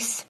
[0.00, 0.24] voice.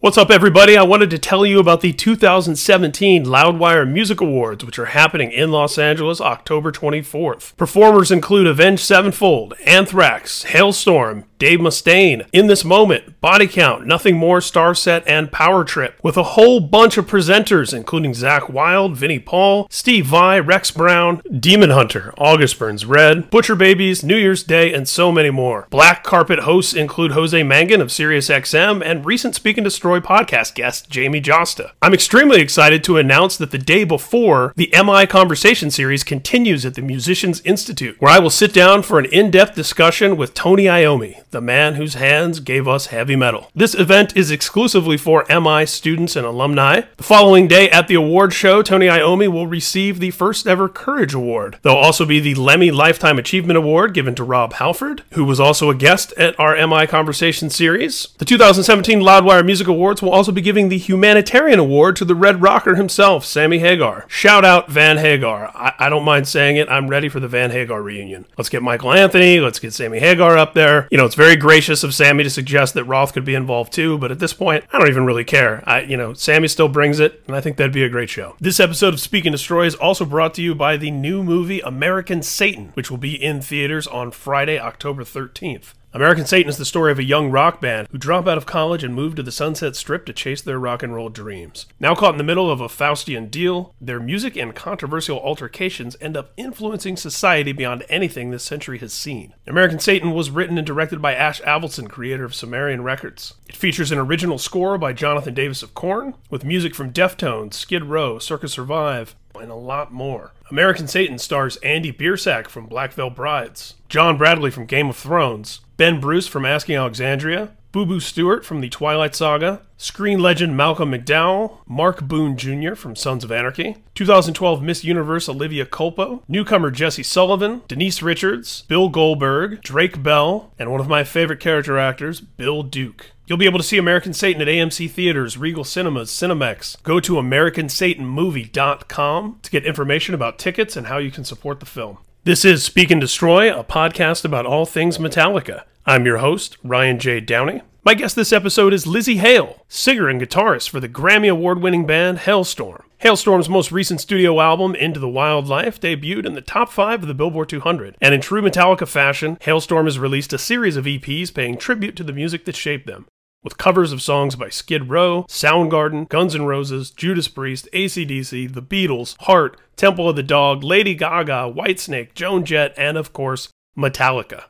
[0.00, 0.76] What's up, everybody?
[0.76, 5.50] I wanted to tell you about the 2017 Loudwire Music Awards, which are happening in
[5.50, 7.56] Los Angeles October 24th.
[7.56, 14.38] Performers include Avenged Sevenfold, Anthrax, Halestorm, Dave Mustaine, In This Moment, Body Count, Nothing More,
[14.38, 19.66] Starset, and Power Trip, with a whole bunch of presenters, including Zakk Wylde, Vinnie Paul,
[19.70, 24.88] Steve Vai, Rex Brown, Demon Hunter, August Burns Red, Butcher Babies, New Year's Day, and
[24.88, 25.66] so many more.
[25.70, 30.88] Black carpet hosts include Jose Mangin of SiriusXM and recent Speak and Destroy podcast guest
[30.90, 31.72] Jamey Jasta.
[31.82, 36.74] I'm extremely excited to announce that the day before, the MI Conversation series continues at
[36.74, 40.64] the Musicians Institute, where I will sit down for an in depth discussion with Tony
[40.64, 43.50] Iommi, the man whose hands gave us heavy metal.
[43.54, 46.82] This event is exclusively for MI students and alumni.
[46.96, 51.14] The following day at the award show, Tony Iommi will receive the first ever Courage
[51.14, 51.58] Award.
[51.62, 55.70] There'll also be the Lemmy Lifetime Achievement Award given to Rob Halford, who was also
[55.70, 58.08] a guest at our MI Conversation series.
[58.18, 62.40] The 2017 Loudwire Music Awards will also be giving the Humanitarian Award to the Red
[62.40, 64.04] Rocker himself, Sammy Hagar.
[64.08, 65.50] Shout out Van Hagar.
[65.54, 66.68] I, I don't mind saying it.
[66.68, 68.26] I'm ready for the Van Hagar reunion.
[68.38, 69.40] Let's get Michael Anthony.
[69.40, 70.88] Let's get Sammy Hagar up there.
[70.90, 73.98] You know, it's very gracious of Sammy to suggest that Roth could be involved too,
[73.98, 75.64] but at this point, I don't even really care.
[75.66, 78.36] I, you know, Sammy still brings it, and I think that'd be a great show.
[78.38, 81.60] This episode of Speak and Destroy is also brought to you by the new movie
[81.60, 85.72] American Satan, which will be in theaters on Friday, October 13th.
[85.96, 88.84] American Satan is the story of a young rock band who drop out of college
[88.84, 91.64] and move to the Sunset Strip to chase their rock and roll dreams.
[91.80, 96.14] Now caught in the middle of a Faustian deal, their music and controversial altercations end
[96.14, 99.32] up influencing society beyond anything this century has seen.
[99.46, 103.32] American Satan was written and directed by Ash Avildsen, creator of Sumerian Records.
[103.48, 107.84] It features an original score by Jonathan Davis of Korn, with music from Deftones, Skid
[107.84, 110.32] Row, Circa Survive, and a lot more.
[110.50, 115.60] American Satan stars Andy Biersack from Black Veil Brides, John Bradley from Game of Thrones,
[115.76, 120.92] Ben Bruce from Asking Alexandria, Boo Boo Stewart from The Twilight Saga, screen legend Malcolm
[120.92, 122.74] McDowell, Mark Boone Jr.
[122.74, 128.88] from Sons of Anarchy, 2012 Miss Universe Olivia Culpo, newcomer Jesse Sullivan, Denise Richards, Bill
[128.88, 133.10] Goldberg, Drake Bell, and one of my favorite character actors, Bill Duke.
[133.26, 136.82] You'll be able to see American Satan at AMC Theaters, Regal Cinemas, Cinemex.
[136.84, 141.98] Go to AmericanSatanMovie.com to get information about tickets and how you can support the film.
[142.26, 145.62] This is Speak and Destroy, a podcast about all things Metallica.
[145.86, 147.20] I'm your host, Ryan J.
[147.20, 147.62] Downey.
[147.84, 151.86] My guest this episode is Lzzy Hale, singer and guitarist for the Grammy Award winning
[151.86, 152.82] band Halestorm.
[153.00, 157.06] Halestorm's most recent studio album, Into the Wild Life, debuted in the top five of
[157.06, 157.96] the Billboard 200.
[158.00, 162.02] And in true Metallica fashion, Halestorm has released a series of EPs paying tribute to
[162.02, 163.06] the music that shaped them
[163.46, 168.60] with covers of songs by Skid Row, Soundgarden, Guns N' Roses, Judas Priest, ACDC, The
[168.60, 173.48] Beatles, Heart, Temple of the Dog, Lady Gaga, Whitesnake, Joan Jett, and of course,
[173.78, 174.46] Metallica.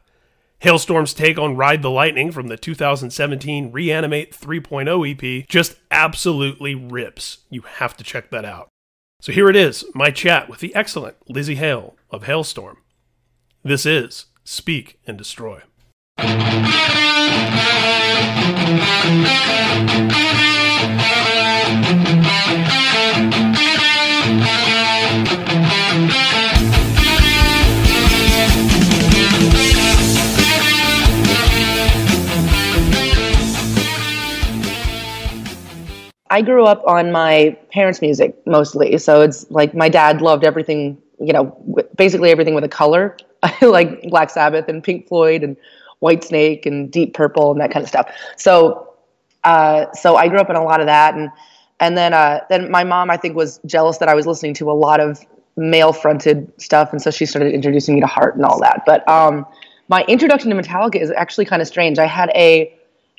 [0.62, 7.40] Halestorm's take on Ride the Lightning from the 2017 Reanimate 3.0 EP just absolutely rips.
[7.50, 8.68] You have to check that out.
[9.20, 12.78] So here it is, my chat with the excellent Lzzy Hale of Hailstorm.
[13.62, 15.60] This is Speak and Destroy.
[18.66, 18.72] I
[36.42, 41.32] grew up on my parents' music mostly, so it's like my dad loved everything, you
[41.32, 41.56] know,
[41.96, 43.16] basically everything with a color,
[43.62, 45.56] like Black Sabbath and Pink Floyd and
[46.02, 48.10] Whitesnake and Deep Purple and that kind of stuff.
[48.36, 48.94] So,
[49.44, 51.30] uh, so I grew up in a lot of that, and
[51.80, 54.70] and then uh, then my mom I think was jealous that I was listening to
[54.70, 55.24] a lot of
[55.56, 58.82] male fronted stuff, and so she started introducing me to Heart and all that.
[58.86, 59.46] But um,
[59.88, 61.98] my introduction to Metallica is actually kind of strange.
[61.98, 62.74] I had a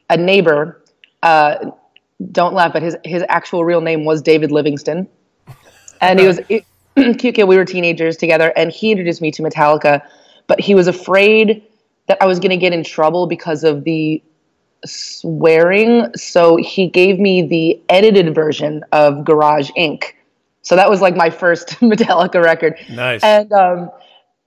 [0.10, 0.82] a neighbor.
[1.24, 1.72] Uh,
[2.32, 5.08] don't laugh, but his his actual real name was David Livingston,
[6.02, 6.40] and he was
[7.18, 7.44] cute kid.
[7.44, 10.02] We were teenagers together, and he introduced me to Metallica,
[10.48, 11.64] but he was afraid
[12.08, 14.22] that I was going to get in trouble because of the
[14.86, 16.08] swearing.
[16.16, 20.14] So he gave me the edited version of Garage Inc.
[20.62, 22.78] So that was like my first Metallica record.
[22.90, 23.24] Nice.
[23.24, 23.92] And um,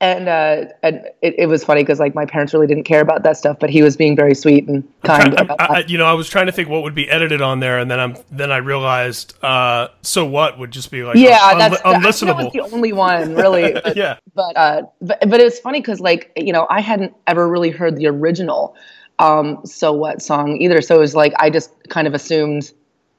[0.01, 3.23] and uh, and it, it was funny because like my parents really didn't care about
[3.25, 5.39] that stuff, but he was being very sweet and kind.
[5.39, 7.79] I, I, you know, I was trying to think what would be edited on there,
[7.79, 11.59] and then I'm then I realized, uh, so what would just be like, yeah, un-
[11.59, 12.53] that's unlistenable.
[12.53, 13.75] That was the only one really.
[13.81, 17.15] But, yeah, but uh, but but it was funny because like you know I hadn't
[17.27, 18.75] ever really heard the original,
[19.19, 20.81] um, so what song either.
[20.81, 22.73] So it was like I just kind of assumed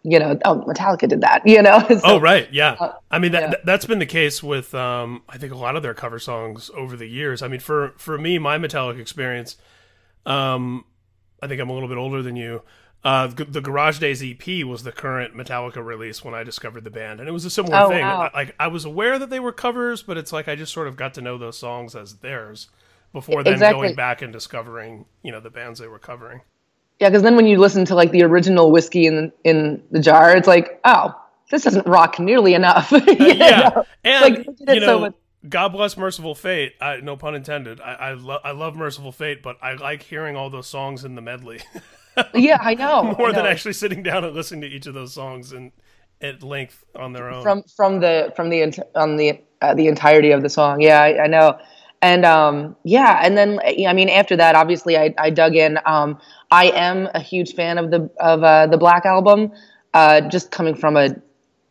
[0.03, 1.79] you know, oh, Metallica did that, you know?
[1.89, 2.51] so, oh, right.
[2.51, 2.75] Yeah.
[2.79, 3.55] Uh, I mean, that, yeah.
[3.63, 6.95] that's been the case with, um, I think a lot of their cover songs over
[6.95, 7.41] the years.
[7.41, 9.57] I mean, for, for me, my Metallica experience,
[10.25, 10.85] um,
[11.41, 12.61] I think I'm a little bit older than you.
[13.03, 17.19] uh, the Garage Days EP was the current Metallica release when I discovered the band,
[17.19, 18.01] and it was a similar Oh, thing.
[18.01, 18.29] wow.
[18.33, 20.87] I, like I was aware that they were covers, but it's like I just sort
[20.87, 22.67] of got to know those songs as theirs
[23.11, 23.81] before then Exactly.
[23.87, 26.41] going back and discovering, you know, the bands they were covering.
[27.01, 30.35] Yeah, because then when you listen to like the original whiskey in in the jar,
[30.37, 31.13] it's like, oh,
[31.49, 32.91] this doesn't rock nearly enough.
[32.91, 33.85] You yeah, know?
[34.03, 35.13] and Like, they did it you so much-
[35.49, 36.73] God bless Mercyful Fate.
[36.79, 37.81] I, no pun intended.
[37.81, 41.15] I I, lo- I love Mercyful Fate, but I like hearing all those songs in
[41.15, 41.59] the medley
[42.35, 43.15] yeah, I know.
[43.17, 45.71] more I than actually sitting down and listening to each of those songs and
[46.21, 47.41] at length on their own.
[47.41, 48.63] from from the from the
[48.93, 50.81] on the uh, the entirety of the song.
[50.81, 51.57] Yeah, I, I know.
[52.03, 55.79] And um, yeah, and then I mean, after that, obviously, I, I dug in.
[55.85, 56.19] Um,
[56.51, 59.51] I am a huge fan of the of uh, the Black album,
[59.93, 61.15] uh, just coming from a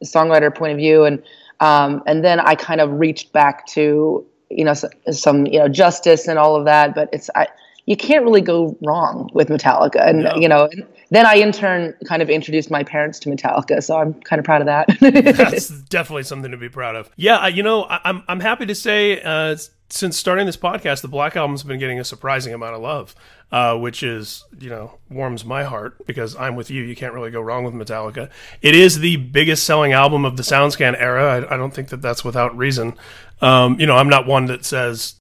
[0.05, 1.23] songwriter point of view, and
[1.61, 4.75] um, and then I kind of reached back to you know
[5.11, 6.94] some you know justice and all of that.
[6.94, 7.49] But it's I,
[7.87, 10.35] you can't really go wrong with Metallica, and No.
[10.37, 10.69] you know.
[10.73, 14.38] And then I in turn kind of introduced my parents to Metallica, so I'm kind
[14.38, 14.88] of proud of that.
[15.00, 17.10] That's definitely something to be proud of.
[17.16, 19.56] Yeah, you know, I, I'm I'm happy to say uh,
[19.88, 23.14] since starting this podcast, the Black Album's been getting a surprising amount of love,
[23.50, 26.82] uh, which is you know warms my heart because I'm with you.
[26.84, 28.30] You can't really go wrong with Metallica.
[28.62, 31.44] It is the biggest selling album of the SoundScan era.
[31.48, 32.94] I, I don't think that that's without reason.
[33.40, 35.16] Um, you know, I'm not one that says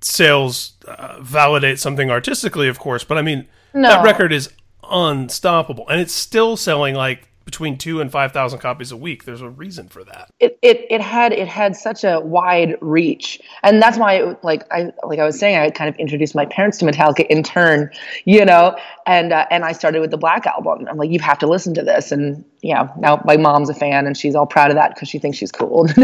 [0.00, 3.88] sales uh, validate something artistically, of course, but I mean No.
[3.88, 4.50] that record is
[4.88, 9.24] unstoppable, and it's still selling like between two and five thousand copies a week.
[9.24, 10.30] There's a reason for that.
[10.38, 13.40] it, it it had it had such a wide reach.
[13.62, 16.46] And that's why it, like i like i was saying i kind of introduced my
[16.46, 17.90] parents to metallica in turn
[18.24, 18.76] you know?
[19.06, 20.86] And uh, and i started with the black album.
[20.88, 22.12] I'm like you have to listen to this.
[22.12, 25.18] And yeah now my mom's a fan and she's all proud of that because she
[25.18, 25.88] thinks she's cool.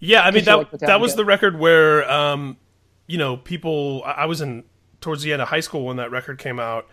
[0.00, 2.56] Yeah, I mean that that was the record where um,
[3.06, 4.02] you know people.
[4.04, 4.64] I I was in
[5.00, 6.86] towards the end of high school when that record came out,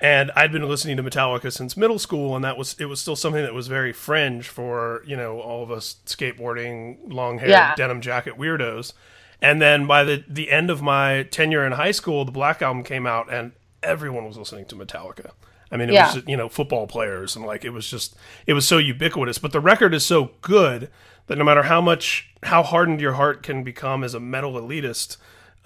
[0.00, 3.16] and I'd been listening to Metallica since middle school, and that was it was still
[3.16, 7.74] something that was very fringe for you know all of us skateboarding, long hair, Yeah.
[7.74, 8.92] denim jacket weirdos.
[9.40, 12.82] And then by the the end of my tenure in high school, the Black Album
[12.84, 13.52] came out, and
[13.82, 15.30] everyone was listening to Metallica.
[15.70, 16.14] I mean, it Yeah.
[16.14, 18.16] was you know football players and like it was just
[18.46, 19.38] it was so ubiquitous.
[19.38, 20.90] But the record is so good
[21.26, 25.16] that no matter how much how hardened your heart can become as a metal elitist,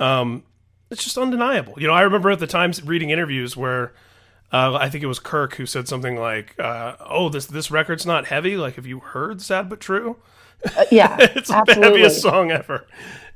[0.00, 0.42] um,
[0.90, 1.74] it's just undeniable.
[1.76, 3.92] You know, I remember at the times reading interviews where
[4.52, 8.06] uh, I think it was Kirk who said something like, uh, "Oh, this this record's
[8.06, 8.56] not heavy.
[8.56, 10.16] Like, have you heard Sad but True?
[10.92, 12.00] yeah it's like the absolutely.
[12.00, 12.86] heaviest song ever."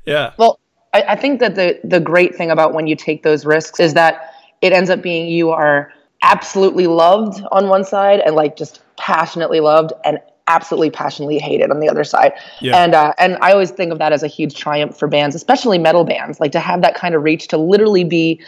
[0.05, 0.59] Yeah, Well,
[0.93, 3.93] I, I think that the the great thing about when you take those risks is
[3.95, 5.91] that it ends up being you are
[6.23, 11.79] absolutely loved on one side and like just passionately loved and absolutely passionately hated on
[11.79, 12.31] the other side.
[12.61, 12.81] Yeah.
[12.81, 15.77] And uh, and I always think of that as a huge triumph for bands, especially
[15.77, 18.41] metal bands, like to have that kind of reach to literally be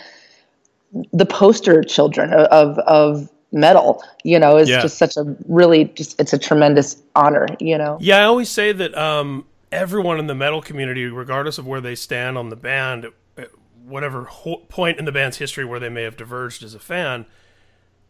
[1.14, 4.04] the poster children of of, metal.
[4.24, 4.82] You know, is Yeah.
[4.82, 7.48] just such a really just it's a tremendous honor.
[7.60, 7.98] You know.
[8.00, 11.96] Yeah, I always say that um, everyone in the metal community, regardless of where they
[11.96, 13.08] stand on the band,
[13.38, 13.50] at
[13.84, 17.26] whatever ho- point in the band's history where they may have diverged as a fan,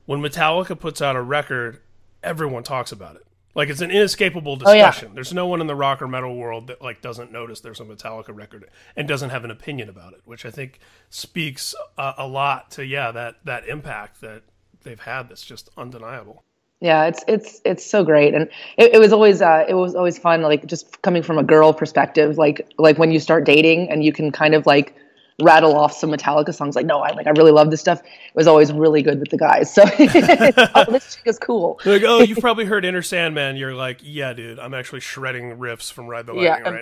[0.06, 1.80] when Metallica puts out a record,
[2.22, 3.26] everyone talks about it.
[3.56, 4.88] Like it's an inescapable Oh, yeah.
[4.88, 5.16] discussion.
[5.16, 7.84] There's no one in the rock or metal world that like doesn't notice there's a
[7.86, 12.28] Metallica record and doesn't have an opinion about it, which I think speaks a, a
[12.28, 14.44] lot to yeah that that impact that
[14.84, 15.30] they've had.
[15.30, 16.44] That's just undeniable.
[16.82, 18.48] Yeah, it's it's it's so great, and
[18.78, 20.42] it, it was always uh, it was always fun.
[20.44, 24.14] Like just coming from a girl perspective, like like when you start dating and you
[24.14, 24.96] can kind of like
[25.42, 26.76] rattle off some Metallica songs.
[26.76, 28.02] Like, no, I like I really love this stuff.
[28.02, 29.74] It was always really good with the guys.
[29.74, 29.84] So
[30.76, 31.80] oh, this chick is cool.
[31.84, 33.56] They're like, oh, you've probably heard Enter Sandman.
[33.56, 36.74] You're like, yeah, dude, I'm actually shredding riffs from Ride the Lightning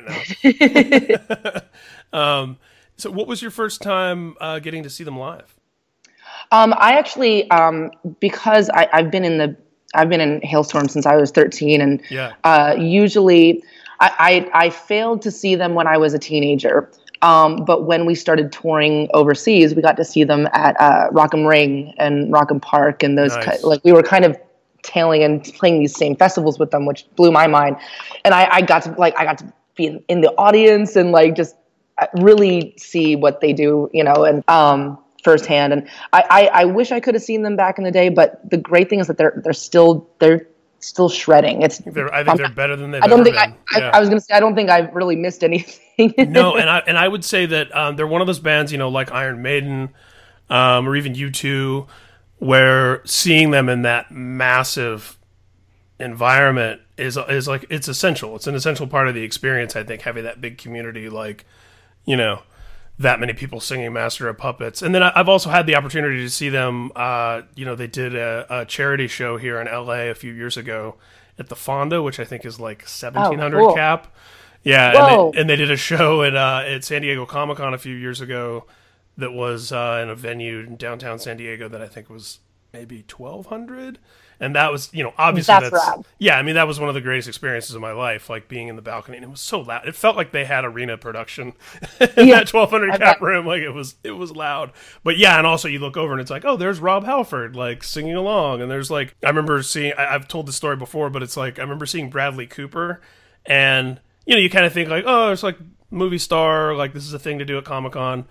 [0.44, 0.52] Yeah.
[0.54, 1.62] right
[2.14, 2.42] now.
[2.42, 2.58] um,
[2.98, 5.56] so, what was your first time uh, getting to see them live?
[6.52, 9.56] Um, I actually um, because I, I've been in the
[9.94, 12.34] I've been in Halestorm since I was 13, and Yeah.
[12.44, 13.64] uh, usually
[14.00, 16.90] I, I I failed to see them when I was a teenager.
[17.22, 21.34] Um, but when we started touring overseas, we got to see them at uh, Rock
[21.34, 23.62] am Ring and Rock im Park, and those Nice.
[23.62, 24.38] ki- like we were kind of
[24.84, 27.78] tailing and playing these same festivals with them, which blew my mind.
[28.24, 31.12] And I, I got to like I got to be in, in the audience and
[31.12, 31.56] like just
[31.98, 35.74] uh, really see what they do, you know, and um, firsthand.
[35.74, 38.48] And I, I, I wish I could have seen them back in the day, but
[38.50, 40.48] the great thing is that they're they're still they're
[40.80, 41.62] still shredding.
[41.62, 43.56] It's They're, I think they're better than they've I don't ever think I, been.
[43.74, 43.92] I, Yeah.
[43.94, 46.14] I was gonna say I don't think I've really missed anything.
[46.18, 48.78] no, and I and I would say that um, they're one of those bands, you
[48.78, 49.90] know, like Iron Maiden,
[50.50, 51.88] um, or even U two,
[52.38, 55.18] where seeing them in that massive
[56.00, 58.36] environment is is like it's essential.
[58.36, 59.76] It's an essential part of the experience.
[59.76, 61.46] I think having that big community, like
[62.06, 62.42] you know,
[63.00, 64.82] that many people singing Master of Puppets.
[64.82, 66.92] And then I've also had the opportunity to see them.
[66.96, 70.58] Uh, you know, they did a, a charity show here in LA a few years
[70.58, 70.96] ago
[71.38, 73.76] at the Fonda, which I think is like 1700 cool.
[73.76, 74.16] cap.
[74.64, 77.74] Yeah, and they, and they did a show at uh, at San Diego Comic Con
[77.74, 78.66] a few years ago
[79.16, 82.40] that was uh, in a venue in downtown San Diego that I think was
[82.74, 84.00] maybe 1200
[84.40, 86.96] and that was you know obviously That's that's, yeah i mean that was one of
[86.96, 89.62] the greatest experiences of my life like being in the balcony and it was so
[89.62, 89.88] loud.
[89.88, 91.54] It felt like they had arena production
[92.18, 93.22] in Yeah, that 1200 I cap bet.
[93.22, 93.46] room.
[93.46, 94.72] Like it was it was loud.
[95.04, 97.84] But yeah and also you look over and it's like oh there's rob halford like
[97.84, 98.62] singing along.
[98.62, 101.60] And there's like i remember seeing I, i've told this story before but it's like
[101.60, 103.02] i remember seeing bradley cooper
[103.46, 105.58] and you know you kind of think like oh it's like
[105.90, 108.26] movie star like this is a thing to do at comic-con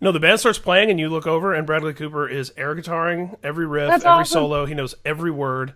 [0.00, 3.36] no, the band starts playing, and you look over, and Bradley Cooper is air guitaring
[3.42, 4.32] every riff, That's every awesome.
[4.32, 4.64] solo.
[4.66, 5.74] He knows every word,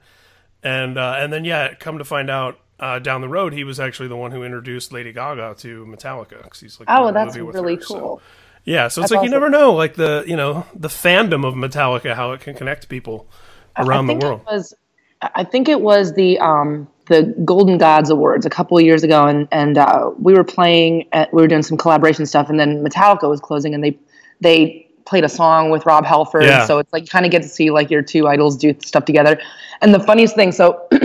[0.63, 3.79] and uh, and then yeah, come to find out uh, down the road, he was
[3.81, 7.77] actually the one who introduced Lady Gaga to Metallica because he's like, Oh, that's really
[7.77, 8.23] her, so- cool.
[8.65, 11.55] yeah, so it's That's like you never know, like the you know the fandom of
[11.55, 13.29] Metallica, how it can connect people
[13.77, 14.41] around the think world.
[14.41, 14.75] It was,
[15.21, 19.27] I think it was the um, the Golden Gods Awards a couple of years ago,
[19.27, 22.85] and and uh, we were playing, at, we were doing some collaboration stuff, and then
[22.85, 23.99] Metallica was closing, and they
[24.43, 26.65] they played a song with Rob Halford, Yeah.
[26.67, 29.39] so it's like kind of get to see like your two idols do stuff together.
[29.81, 30.87] And the funniest thing, so.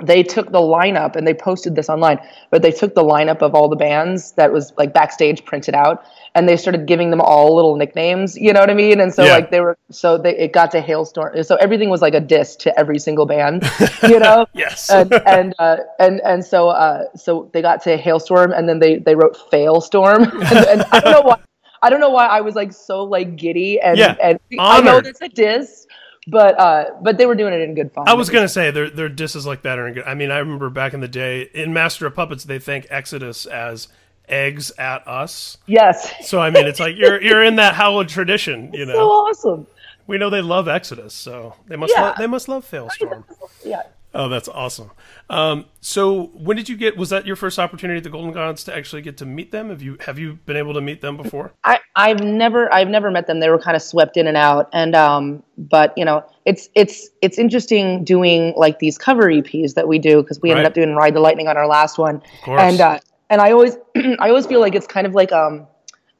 [0.00, 2.20] They took the lineup and they posted this online,
[2.52, 6.04] but they took the lineup of all the bands that was like backstage printed out,
[6.36, 8.36] and they started giving them all little nicknames.
[8.36, 9.00] You know what I mean?
[9.00, 9.32] And so Yeah.
[9.32, 11.44] like they were so they it got to Halestorm.
[11.44, 13.68] So everything was like a diss to every single band,
[14.04, 14.46] you know.
[14.54, 14.88] Yes.
[14.88, 18.98] and and uh, and and so uh, so they got to Halestorm, and then they
[19.00, 21.38] they wrote Failstorm, and, and I don't know why.
[21.82, 24.90] I don't know why I was like so like giddy and Yeah, and I know
[24.92, 25.04] honored.
[25.06, 25.86] that's a diss,
[26.26, 28.08] but uh but they were doing it in good fun.
[28.08, 30.04] I was gonna say their their disses like that are good.
[30.04, 33.46] I mean, I remember back in the day in Master of Puppets, they thank Exodus
[33.46, 33.88] as
[34.28, 35.56] eggs at us.
[35.66, 38.92] yes, So I mean, it's like you're you're in that hallowed tradition, you know.
[38.94, 39.66] so awesome.
[40.06, 42.02] We know they love Exodus, so they must Yeah.
[42.08, 43.24] lo- they must love Failstorm.
[43.64, 43.82] Yeah.
[44.14, 44.90] Oh, that's awesome.
[45.28, 46.96] Um, so when did you get?
[46.96, 49.68] Was that your first opportunity at the Golden Gods to actually get to meet them?
[49.68, 51.52] Have you have you been able to meet them before?
[51.64, 53.40] I, I've never I've never met them.
[53.40, 54.70] They were kind of swept in and out.
[54.72, 59.88] And um, but you know, it's it's it's interesting doing like these cover EPs that
[59.88, 62.22] we do because we ended up doing Ride the Lightning on our last one.
[62.44, 62.62] course.
[62.62, 62.98] And uh,
[63.28, 63.76] and I always
[64.18, 65.66] I always feel like it's kind of like um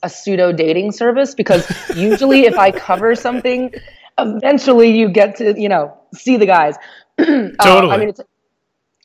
[0.03, 1.67] a pseudo dating service because
[1.97, 3.73] usually if I cover something,
[4.19, 6.77] eventually you get to you know see the guys.
[7.19, 7.93] Uh, Totally.
[7.95, 8.21] I mean, it's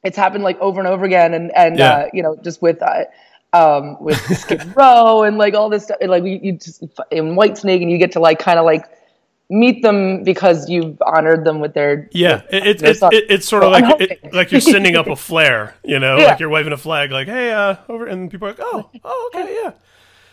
[0.04, 1.92] it's happened like over and over again, and and Yeah.
[1.94, 2.82] uh, you know just with.
[2.82, 3.06] Uh,
[3.56, 7.36] um, with Skid Row and like all this stuff, and, like you, you just in
[7.36, 8.84] Whitesnake, and you get to like kind of like
[9.52, 13.62] meet them because you've honored them with their Yeah, it, it, it, it, it's sort
[13.64, 16.26] of like it, like you're sending up a flare, you know, Yeah.
[16.30, 19.32] like you're waving a flag, like hey, uh, over, and people are like, oh, oh,
[19.36, 19.72] okay, yeah.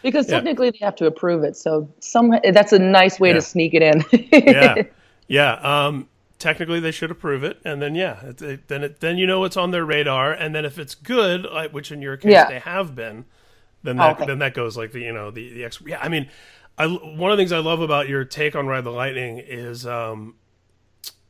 [0.02, 0.36] because Yeah.
[0.36, 1.58] technically they have to approve it.
[1.58, 3.34] So some that's a nice way Yeah.
[3.34, 4.02] to sneak it in.
[4.32, 4.82] yeah,
[5.28, 5.52] yeah.
[5.86, 6.08] Um,
[6.40, 9.44] technically, they should approve it, and then yeah, it, it, then it, then you know
[9.44, 12.48] it's on their radar, and then if it's good, like, which in your case Yeah.
[12.48, 13.26] they have been,
[13.84, 14.26] then that Okay.
[14.26, 16.00] then that goes like the you know the the ex- yeah.
[16.02, 16.28] I mean,
[16.76, 19.86] I one of the things I love about your take on Ride the Lightning is
[19.86, 20.34] um,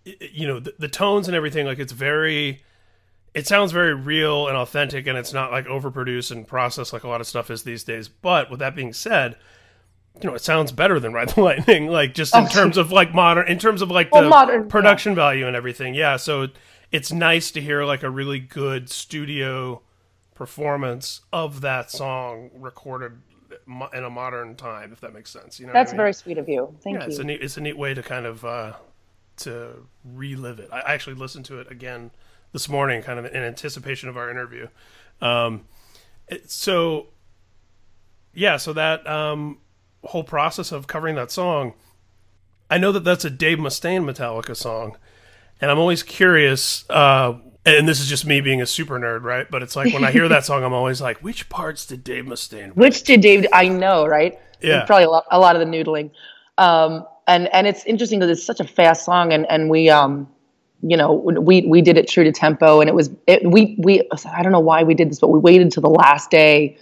[0.04, 1.66] you know the, the tones and everything.
[1.66, 2.62] Like it's very.
[3.32, 7.08] It sounds very real and authentic, and it's not like overproduced and processed like a
[7.08, 8.08] lot of stuff is these days.
[8.08, 9.36] But with that being said,
[10.22, 12.48] you know, it sounds better than Ride the Lightning, like just in Oh.
[12.48, 15.94] terms of like modern, in terms of like Well, the modern, production value and everything.
[15.94, 16.48] Yeah, so
[16.92, 19.82] it's nice to hear like a really good studio
[20.34, 23.12] performance of that song recorded
[23.92, 25.60] in a modern time, if that makes sense.
[25.60, 25.96] You know, what I that's mean?
[25.98, 26.74] very sweet of you.
[26.82, 27.02] Thank yeah.
[27.04, 27.08] you.
[27.10, 28.72] It's a neat, it's a neat way to kind of uh,
[29.38, 30.68] to relive it.
[30.72, 32.10] I actually listened to it again
[32.52, 34.68] this morning, kind of in anticipation of our interview.
[35.20, 35.66] Um,
[36.28, 37.08] it, so
[38.32, 39.58] yeah, so that um,
[40.04, 41.75] whole process of covering that song,
[42.71, 44.97] I know that that's a Dave Mustaine Metallica song,
[45.61, 46.88] and I'm always curious.
[46.88, 47.35] Uh,
[47.66, 49.50] and this is just me being a super nerd, right?
[49.50, 52.25] But it's like when I hear that song, I'm always like, which parts did Dave
[52.25, 52.75] Mustaine?
[52.75, 53.47] Which did Dave?
[53.52, 54.38] I know, right?
[54.62, 54.85] Yeah.
[54.87, 56.11] Probably a lot, a lot of the noodling.
[56.59, 60.28] Um, and and it's interesting because it's such a fast song, and and we um,
[60.83, 64.02] you know, we we did it true to tempo, and it was it, we we
[64.25, 66.78] I don't know why we did this, but we waited till the last day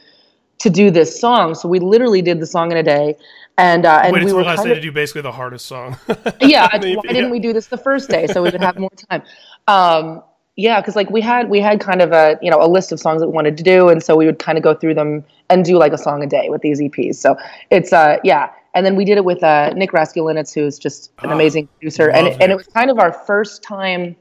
[0.59, 1.55] to do this song.
[1.55, 3.17] So we literally did the song in a day,
[3.57, 5.97] and uh, and Wait we were kind day of, to do basically the hardest song.
[6.41, 6.69] yeah.
[6.81, 7.13] Maybe, why yeah.
[7.13, 9.23] didn't we do this the first day so we would have more time?
[9.69, 10.23] Um,
[10.57, 12.99] yeah, because like we had we had kind of a you know a list of
[12.99, 15.23] songs that we wanted to do, and so we would kind of go through them
[15.51, 17.17] and do like a song a day with these EPs.
[17.17, 17.37] So
[17.71, 21.31] it's uh yeah, and then we did it with uh, Nick Raskulinecz, who's just an
[21.31, 24.17] Ah, amazing producer, and it, and it was kind of our first time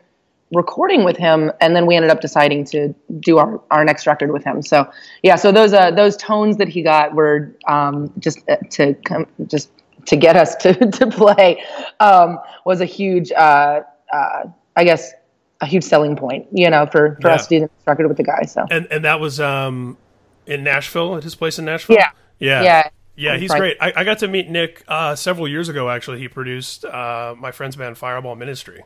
[0.53, 4.31] recording with him, and then we ended up deciding to do our, our next record
[4.31, 4.61] with him.
[4.61, 4.89] So
[5.23, 9.27] yeah, so those uh, those tones that he got were um, just uh, to come
[9.47, 9.69] just
[10.05, 11.63] to get us to to play
[11.99, 13.81] um, was a huge, uh,
[14.13, 14.43] uh,
[14.75, 15.11] I guess,
[15.59, 17.35] a huge selling point, you know, for for Yeah.
[17.35, 18.43] us to do this record with the guy.
[18.43, 19.97] So And and that was um
[20.45, 21.97] in Nashville at his place in Nashville.
[21.97, 22.11] Yeah.
[22.39, 23.75] yeah, yeah, Yeah, he's great.
[23.81, 25.89] I, I got to meet Nick uh, several years ago.
[25.89, 28.83] Actually, he produced uh, my friend's band Fireball Ministry.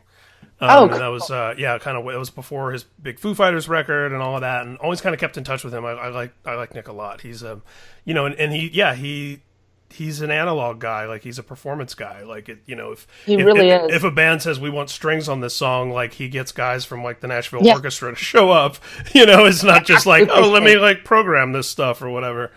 [0.62, 2.06] Um, Oh, and that was uh, yeah, kind of.
[2.06, 5.12] It was before his big Foo Fighters record and all of that, and always kind
[5.14, 5.84] of kept in touch with him.
[5.84, 7.20] I, I like I like Nick a lot.
[7.20, 7.62] He's um,
[8.04, 9.42] you know, and, and he yeah he
[9.90, 11.06] he's an analog guy.
[11.06, 12.22] Like he's a performance guy.
[12.22, 13.96] Like it, you know, if He if, really if, is.
[13.96, 17.02] If a band says we want strings on this song, like he gets guys from
[17.02, 17.74] like the Nashville Yeah.
[17.74, 18.76] Orchestra to show up.
[19.14, 22.52] You know, it's not just like oh, let me like program this stuff or whatever.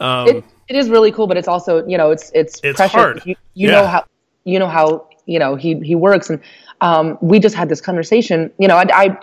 [0.00, 2.96] it, it is really cool, but it's also you know it's it's, It's pressure.
[2.96, 3.22] hard.
[3.26, 3.80] You, you Yeah.
[3.80, 4.04] know how
[4.44, 6.40] you know how you know he he works, and
[6.80, 8.50] um, we just had this conversation.
[8.58, 9.18] You know, I, I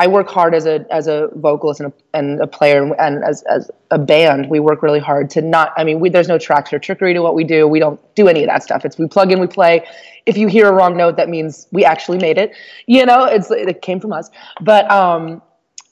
[0.00, 3.24] I work hard as a as a vocalist and a, and a player, and, and
[3.24, 5.72] as as a band, we work really hard to not.
[5.76, 7.66] I mean, we, there's no tracks or trickery to what we do.
[7.66, 8.84] We don't do any of that stuff.
[8.84, 9.84] It's we plug in, we play.
[10.26, 12.52] If you hear a wrong note, that means we actually made it.
[12.86, 14.30] You know, it's it came from us.
[14.60, 15.42] But um,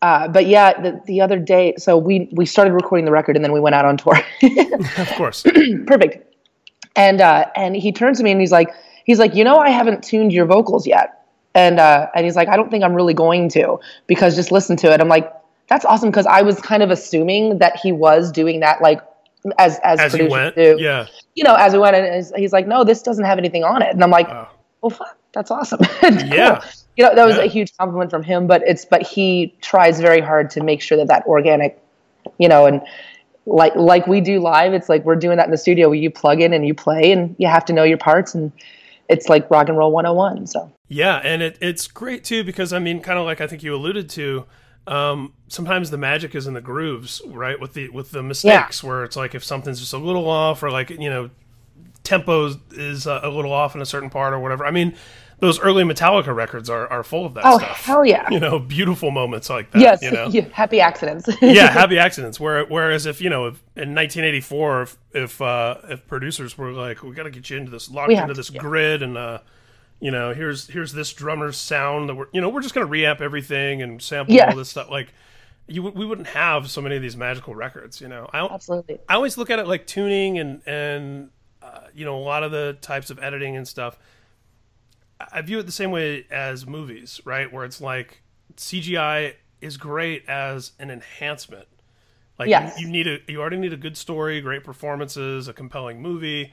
[0.02, 3.44] uh, but yeah, the, the other day, so we we started recording the record, and
[3.44, 4.18] then we went out on tour.
[4.98, 5.42] Of course.
[5.86, 6.34] Perfect.
[6.94, 8.70] And uh, and he turns to me and he's like,
[9.06, 11.24] he's like, you know, I haven't tuned your vocals yet.
[11.54, 14.76] And uh, and he's like, I don't think I'm really going to because just listen
[14.76, 15.00] to it.
[15.00, 15.32] I'm like,
[15.68, 19.00] that's awesome because I was kind of assuming that he was doing that like
[19.58, 20.76] as as, As producers went, do.
[20.78, 21.06] yeah.
[21.34, 23.80] You know, as we went, and he's- he's like, no, this doesn't have anything on
[23.80, 23.90] it.
[23.94, 24.48] And I'm like, Oh.
[24.82, 25.80] well, fuck, that's awesome.
[26.02, 26.62] Yeah.
[26.96, 27.44] You know, that was Yeah.
[27.44, 28.46] a huge compliment from him.
[28.46, 31.78] But it's but he tries very hard to make sure that that organic,
[32.38, 32.82] you know, and
[33.46, 36.10] like like we do live, it's like we're doing that in the studio where you
[36.10, 38.50] plug in and you play, and you have to know your parts, and
[39.08, 40.46] it's like rock and roll 101.
[40.46, 43.62] So Yeah, and it, it's great too because I mean, kind of like I think
[43.62, 44.46] you alluded to.
[44.86, 47.60] Um, sometimes the magic is in the grooves, right?
[47.60, 50.70] With the with the mistakes, where it's like if something's just a little off, or
[50.70, 51.30] like you know,
[52.04, 54.64] tempo is a little off in a certain part or whatever.
[54.64, 54.94] I mean,
[55.38, 57.54] those early Metallica records are, are full of that stuff.
[57.54, 57.84] oh stuff.
[57.84, 59.80] hell yeah, You know, beautiful moments like that.
[59.82, 61.28] yes, you know, yeah, happy accidents.
[61.42, 62.40] yeah, happy accidents.
[62.40, 67.02] Where, whereas if you know, if, in 1984, if if, uh, if producers were like,
[67.02, 68.60] we got to get you into this, locked into to, this yeah.
[68.60, 69.38] grid, and uh,
[70.00, 73.20] you know, here's here's this drummer's sound that we're, you know, we're just gonna reamp
[73.20, 74.50] everything and sample Yeah.
[74.50, 74.90] all this stuff.
[74.90, 75.12] Like,
[75.66, 78.00] you would- we wouldn't have so many of these magical records.
[78.00, 78.98] You know, I Absolutely.
[79.08, 81.30] I always look at it like tuning and and
[81.62, 83.98] uh, you know a lot of the types of editing and stuff.
[85.20, 87.52] I- view it the same way as movies, right?
[87.52, 88.22] Where it's like
[88.56, 91.66] CGI is great as an enhancement.
[92.38, 92.78] Like Yes.
[92.78, 96.52] you, you need a you already need a good story, great performances, a compelling movie.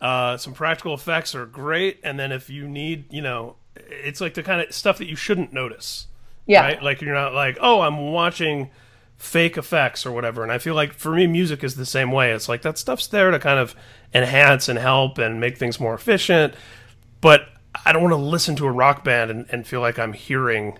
[0.00, 4.34] Uh, some practical effects are great, and then if you need, you know, it's like
[4.34, 6.08] the kind of stuff that you shouldn't notice
[6.46, 6.62] Yeah.
[6.62, 6.82] right?
[6.82, 8.70] Like you're not like, oh, I'm watching
[9.16, 10.42] fake effects or whatever.
[10.42, 12.32] And I feel like for me, music is the same way.
[12.32, 13.76] It's like that stuff's there to kind of
[14.12, 16.54] enhance and help and make things more efficient.
[17.20, 17.46] But
[17.84, 20.78] I don't want to listen to a rock band and, and feel like I'm hearing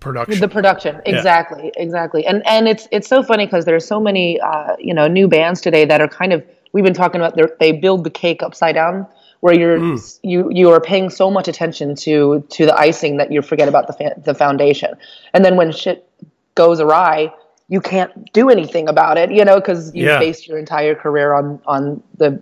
[0.00, 0.40] production.
[0.40, 4.76] the production exactly exactly and and it's it's so funny because there's so many uh,
[4.78, 8.04] you know new bands today that are kind of we've been talking about they're- build
[8.04, 9.06] the cake upside down
[9.40, 13.40] where you're you you are paying so much attention to to the icing that you
[13.42, 14.94] forget about the fa- the foundation
[15.32, 16.08] and then when shit
[16.54, 17.32] goes awry
[17.68, 20.18] you can't do anything about it you know because you Yeah.
[20.18, 22.40] based your entire career on on the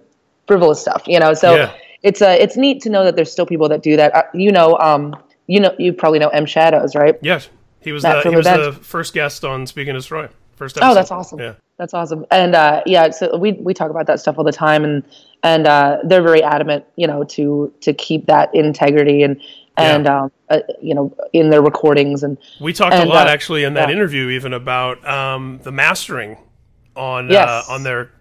[0.48, 1.72] frivolous stuff you know so Yeah.
[2.04, 4.52] It's uh, it's neat to know that there's still people that do that uh, you
[4.52, 5.16] know um
[5.48, 7.48] you know you probably know M Shadows right yes,
[7.80, 10.28] he was Matt the he was the first guest on Speaking to Destroy.
[10.56, 10.90] First episode.
[10.90, 11.40] Oh, that's awesome.
[11.40, 11.54] Yeah.
[11.78, 12.24] That's awesome.
[12.30, 15.02] And uh, yeah, so we we talk about that stuff all the time, and
[15.42, 19.40] and uh, they're very adamant, you know, to to keep that integrity and
[19.76, 23.64] and um, uh, you know in their recordings and We talked a lot uh, actually
[23.64, 23.96] in that yeah.
[23.96, 26.36] interview even about um, the mastering
[26.94, 27.48] on Yes.
[27.48, 28.12] uh, on their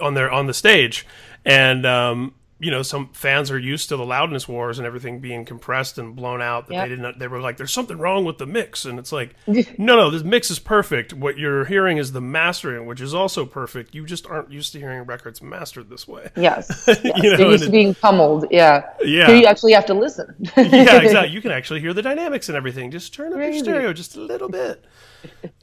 [0.00, 1.06] on their on the stage,
[1.44, 5.44] and um, you know some fans are used to the loudness wars and everything being
[5.44, 6.68] compressed and blown out.
[6.68, 6.84] That Yep.
[6.84, 7.18] they didn't.
[7.18, 10.22] They were like, "There's something wrong with the mix," and it's like, no, no, this
[10.22, 11.12] mix is perfect.
[11.12, 13.94] What you're hearing is the mastering, which is also perfect.
[13.94, 16.30] You just aren't used to hearing records mastered this way.
[16.36, 17.02] yes, yes.
[17.22, 18.46] You know, used to it- being pummeled.
[18.50, 19.26] Yeah, Yeah.
[19.26, 20.32] Here you actually have to listen.
[20.56, 21.30] yeah, exactly.
[21.34, 22.90] You can actually hear the dynamics and everything.
[22.92, 24.84] Just turn up your stereo just a little bit.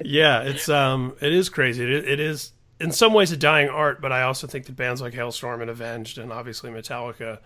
[0.04, 1.84] Yeah, it's um, it is crazy.
[1.84, 5.02] It, it is in some ways a dying art, but I also think that bands
[5.02, 7.40] like Halestorm and Avenged and obviously Metallica,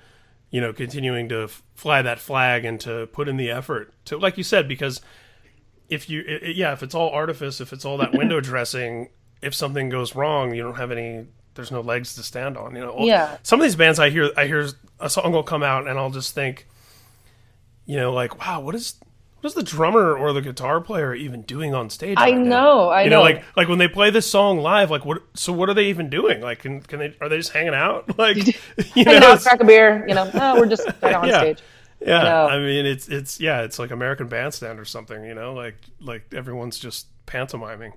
[0.52, 4.18] you know, continuing to f- fly that flag and to put in the effort to,
[4.18, 5.02] like you said, because
[5.90, 9.10] if you, i i- yeah, if it's all artifice, if it's all that window dressing,
[9.42, 11.28] if something goes wrong, you don't have any.
[11.56, 12.76] There's no legs to stand on.
[12.76, 12.96] You know.
[13.00, 13.38] Yeah.
[13.44, 14.70] Some of these bands I hear, I hear
[15.00, 16.68] a song will come out, and I'll just think,
[17.86, 18.96] you know, like, wow, what is
[19.44, 22.18] what is the drummer or the guitar player even doing on stage?
[22.18, 22.44] I right now?
[22.50, 23.22] know, I you know.
[23.22, 25.22] like like when they play this song live, like what?
[25.34, 26.40] So what are they even doing?
[26.42, 27.16] Like, can can they?
[27.20, 28.06] Are they just hanging out?
[28.18, 28.38] Like,
[28.96, 30.06] you know, out, crack a beer.
[30.08, 31.40] You know, no, we're just right on Yeah.
[31.40, 31.60] stage.
[32.00, 32.24] yeah.
[32.24, 32.48] know.
[32.48, 35.24] I mean, it's it's yeah, it's like American Bandstand or something.
[35.26, 37.94] You know, like like everyone's just pantomiming.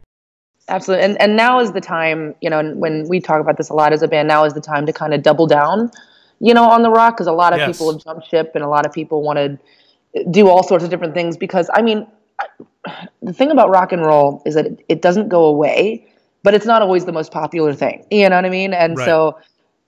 [0.68, 1.04] Absolutely.
[1.04, 3.92] And and now is the time, you know, when we talk about this a lot
[3.92, 5.92] as a band, now is the time to kind of double down,
[6.40, 7.76] you know, on the rock because a lot of Yes.
[7.78, 9.64] people have jumped ship and a lot of people wanted to
[10.30, 12.06] do all sorts of different things because I mean,
[13.22, 16.06] the thing about rock and roll is that it, doesn't go away,
[16.42, 18.04] but it's not always the most popular thing.
[18.10, 18.72] You know what I mean?
[18.72, 19.04] And Right.
[19.04, 19.38] so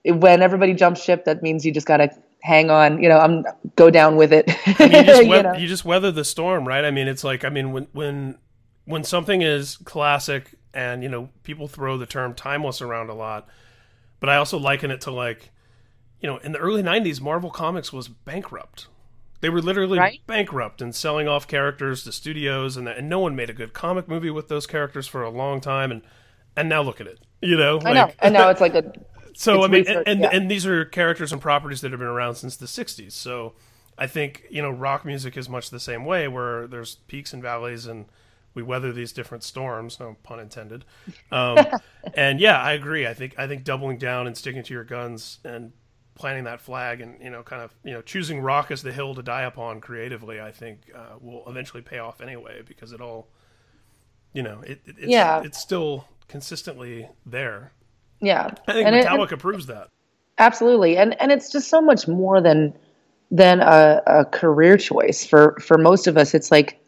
[0.04, 2.10] when everybody jumps ship, that means you just got to
[2.40, 3.44] hang on, you know, I'm
[3.76, 4.50] go down with it.
[4.80, 5.52] I mean, you just, you know?
[5.54, 6.84] you just weather the storm, right?
[6.84, 8.38] I mean, it's like I mean, when when
[8.84, 13.48] when something is classic, and you know, people throw the term timeless around a lot,
[14.20, 15.50] but I also liken it to like,
[16.20, 18.86] you know, in the early '90s, Marvel Comics was bankrupt.
[19.40, 20.20] They were literally Right.
[20.26, 24.08] bankrupt and selling off characters to studios, and and no one made a good comic
[24.08, 26.02] movie with those characters for a long time, and
[26.56, 27.80] and now look at it, you know.
[27.84, 28.10] I know.
[28.18, 28.92] And now it's like a
[29.34, 30.30] So I mean, research, and, yeah.
[30.32, 33.12] and these are characters and properties that have been around since the '60s.
[33.12, 33.54] So
[33.96, 37.40] I think you know rock music is much the same way, where there's peaks and
[37.40, 38.06] valleys, and
[38.54, 40.00] we weather these different storms.
[40.00, 40.84] No pun intended.
[41.30, 41.64] Um,
[42.14, 43.06] and yeah, I agree.
[43.06, 45.70] I think I think doubling down and sticking to your guns and
[46.18, 49.14] planting that flag, and you know, kind of you know choosing rock as the hill
[49.14, 53.28] to die upon creatively, I think uh, will eventually pay off anyway because it all,
[54.32, 55.42] you know, it, it it's, Yeah.
[55.42, 57.72] it's still consistently there.
[58.20, 58.50] yeah.
[58.66, 59.88] I think And it- Metallica proves that.
[60.38, 62.72] absolutely and and it's just so much more than
[63.30, 66.78] than a, a career choice for for most of us it's like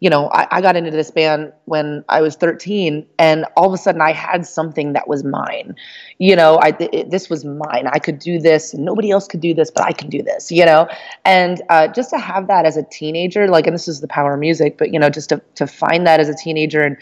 [0.00, 3.72] you know I, I got into this band when i was 13 and all of
[3.72, 5.74] a sudden i had something that was mine.
[6.18, 7.88] You know i it, this was mine.
[7.92, 8.74] I could do this.
[8.74, 10.88] Nobody else could do this but i can do this you know?
[11.24, 14.34] And uh, just to have that as a teenager like and this is the power
[14.34, 16.96] of music but you know just to, to find that as a teenager and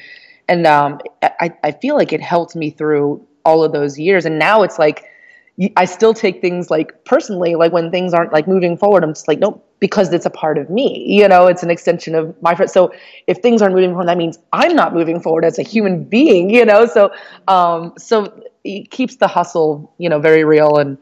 [0.49, 4.27] and um, I, I feel like it helped me through all of those years.
[4.27, 5.05] And now it's like
[5.77, 9.27] I still take things like personally, like when things aren't like moving forward, I'm just
[9.27, 11.05] like, nope, because it's a part of me.
[11.09, 12.71] You know, it's an extension of my friend.
[12.71, 12.93] So
[13.27, 16.51] if things aren't moving forward, that means I'm not moving forward as a human being.
[16.51, 17.11] You know, so
[17.49, 20.99] um, so it keeps the hustle, you know, very real and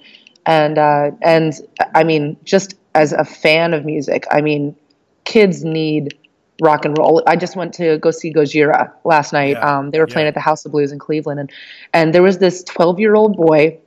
[0.46, 1.52] and uh, and
[1.94, 4.76] I mean, just as a fan of music, I mean,
[5.24, 6.16] kids need
[6.62, 7.22] rock and roll.
[7.26, 9.56] I just went to go see Gojira last night.
[9.56, 9.78] Yeah.
[9.78, 10.28] Um, they were playing Yeah.
[10.28, 11.52] at the House of Blues in Cleveland, and
[11.92, 13.78] and there was this 12 year old boy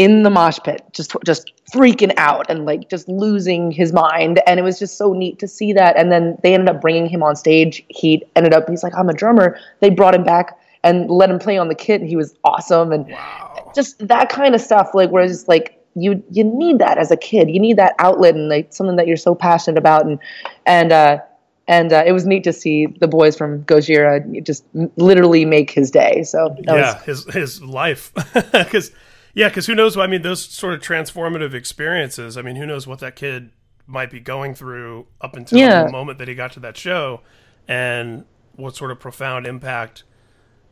[0.00, 4.40] in the mosh pit, just just freaking out and like just losing his mind.
[4.46, 5.94] And it was just so neat to see that.
[5.98, 7.84] And then they ended up bringing him on stage.
[7.88, 9.58] He ended up he's like I'm a drummer.
[9.80, 12.92] They brought him back and let him play on the kit, and he was awesome.
[12.92, 13.72] And Wow.
[13.74, 17.16] just that kind of stuff like where it's like you you need that as a
[17.16, 20.20] kid you need that outlet and like something that you're so passionate about and
[20.64, 21.18] and uh
[21.66, 24.64] and uh, it was neat to see the boys from Gojira just
[24.96, 26.24] literally make his day.
[26.24, 28.12] So that yeah, was, his his life,
[28.52, 28.90] because
[29.34, 29.96] yeah, because who knows?
[29.96, 32.36] I mean, those sort of transformative experiences.
[32.36, 33.50] I mean, who knows what that kid
[33.86, 35.84] might be going through up until Yeah.
[35.84, 37.20] the moment that he got to that show,
[37.68, 38.24] and
[38.56, 40.04] what sort of profound impact,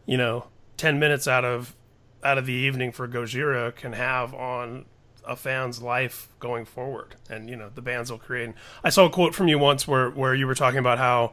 [0.06, 1.74] you know, ten minutes out of
[2.22, 4.84] out of the evening for Gojira can have on
[5.24, 8.50] a fan's life going forward, and you know, the bands will create.
[8.82, 11.32] I saw a quote from you once where where you were talking about how,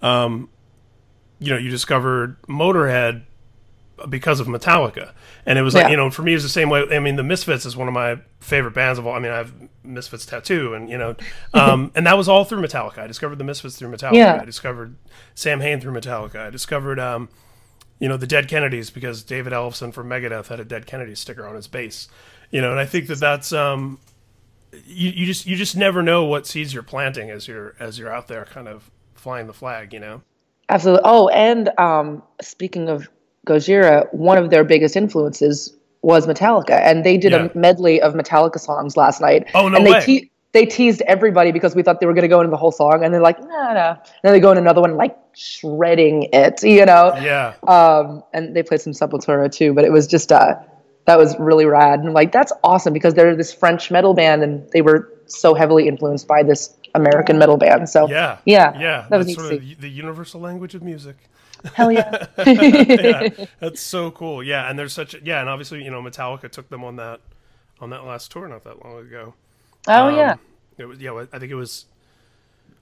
[0.00, 0.48] um,
[1.38, 3.22] you know, you discovered Motorhead
[4.08, 5.12] because of Metallica.
[5.46, 5.90] And it was like, Yeah.
[5.90, 6.84] you know, for me, it was the same way.
[6.90, 9.14] I mean, the Misfits is one of my favorite bands of all.
[9.14, 9.52] I mean, I have
[9.84, 11.14] Misfits tattoo, and, you know,
[11.54, 12.98] um, and that was all through Metallica.
[12.98, 14.14] I discovered the Misfits through Metallica.
[14.14, 14.38] Yeah.
[14.40, 14.96] I discovered
[15.34, 16.36] Samhain through Metallica.
[16.46, 17.28] I discovered, um,
[17.98, 21.46] you know, the Dead Kennedys because David Ellefson from Megadeth had a Dead Kennedy sticker
[21.46, 22.08] on his bass.
[22.50, 23.98] You know, and I think that that's, um,
[24.86, 28.12] you, you just you just never know what seeds you're planting as you're as you're
[28.12, 30.22] out there kind of flying the flag, you know.
[30.68, 31.02] absolutely.
[31.04, 33.08] Oh, and um, speaking of
[33.46, 37.48] Gojira, one of their biggest influences was Metallica, and they did Yeah.
[37.52, 39.46] a medley of Metallica songs last night.
[39.54, 40.00] Oh, no and they way.
[40.00, 42.72] te- they teased everybody because we thought they were going to go into the whole
[42.72, 43.96] song, and they're like, no, no.
[43.96, 47.14] And then they go in another one, like shredding it, you know.
[47.20, 47.54] Yeah.
[47.66, 49.72] um, and they played some Sepultura too.
[49.72, 50.56] But it was just uh,
[51.06, 54.68] that was really rad, and like that's awesome because they're this French metal band, and
[54.72, 57.88] they were so heavily influenced by this American metal band.
[57.88, 58.36] So Yeah.
[58.44, 59.06] yeah, Yeah.
[59.08, 61.16] that was sort of the universal language of music.
[61.74, 63.28] Hell yeah, yeah,
[63.60, 64.42] that's so cool.
[64.42, 67.20] Yeah, and there's such a, yeah, and obviously you know Metallica took them on that
[67.80, 69.34] on that last tour not that long ago.
[69.88, 70.36] oh Um, yeah,
[70.78, 71.26] it was yeah.
[71.32, 71.86] I think it was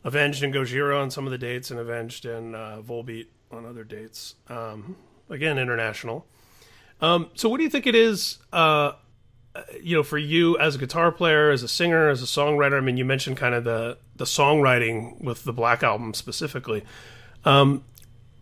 [0.05, 3.85] Avenged and Gojira on some of the dates, and Avenged and uh, Volbeat on other
[3.85, 4.35] dates.
[4.49, 4.97] Um,
[5.29, 6.27] again, international.
[7.01, 8.93] Um, so, what do you think it is uh,
[9.83, 12.81] you know, for you as a guitar player, as a singer, as a songwriter, I
[12.81, 16.85] mean, you mentioned kind of the the songwriting with the Black album specifically.
[17.45, 17.85] Um,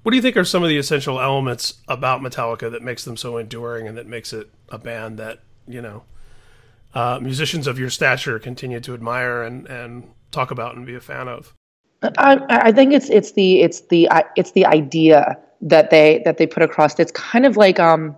[0.03, 3.17] what do you think are some of the essential elements about Metallica that makes them
[3.17, 6.05] so enduring and that makes it a band that you know
[6.95, 11.01] uh, musicians of your stature continue to admire and and talk about and be a
[11.01, 11.55] fan of?
[12.03, 16.47] I, I think it's it's the it's the it's the idea that they that they
[16.47, 16.99] put across.
[16.99, 18.17] It's kind of like um,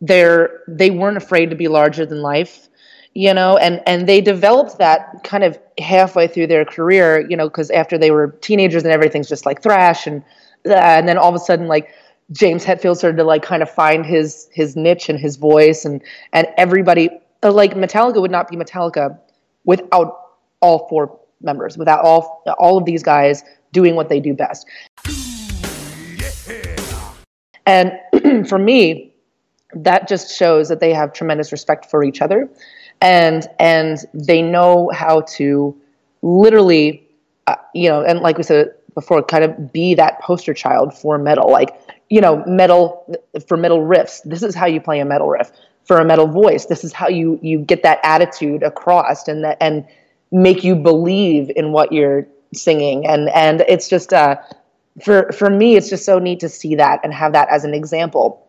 [0.00, 2.68] they're they weren't afraid to be larger than life,
[3.14, 7.48] you know, and and they developed that kind of halfway through their career, you know,
[7.48, 10.22] because after they were teenagers and everything's just like thrash and
[10.64, 11.90] and then all of a sudden like
[12.32, 16.02] James Hetfield started to like kind of find his his niche and his voice and
[16.32, 17.10] and everybody
[17.42, 19.18] uh, like Metallica would not be Metallica
[19.64, 20.20] without
[20.60, 24.66] all four members, without all all of these guys doing what they do best.
[27.66, 27.92] And
[28.48, 29.14] for me,
[29.74, 32.48] that just shows that they have tremendous respect for each other,
[33.00, 35.76] and and they know how to
[36.22, 37.06] literally,
[37.46, 41.18] uh, you know, and like we said before, kind of be that poster child for
[41.18, 41.70] metal, like
[42.10, 44.22] you know, metal for metal riffs.
[44.24, 45.50] This is how you play a metal riff
[45.84, 46.66] for a metal voice.
[46.66, 49.86] This is how you you get that attitude across, and that and
[50.32, 54.36] make you believe in what you're singing and and it's just uh
[55.02, 57.74] for for me it's just so neat to see that and have that as an
[57.74, 58.46] example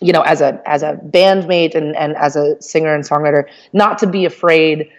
[0.00, 3.98] you know as a as a bandmate and and as a singer and songwriter not
[3.98, 4.90] to be afraid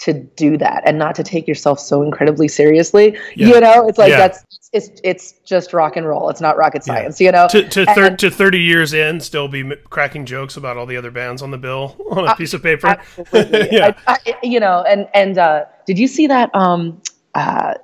[0.00, 3.48] to do that and not to take yourself so incredibly seriously yeah.
[3.48, 4.16] you know it's like yeah.
[4.16, 7.26] that's it's it's just rock and roll it's not rocket science yeah.
[7.26, 10.56] you know to to, thir- and, to 30 years in still be m- cracking jokes
[10.56, 12.96] about all the other bands on the bill on a uh, piece of paper
[13.34, 17.00] yeah I, I, you know and and uh, did you see that um
[17.34, 17.74] uh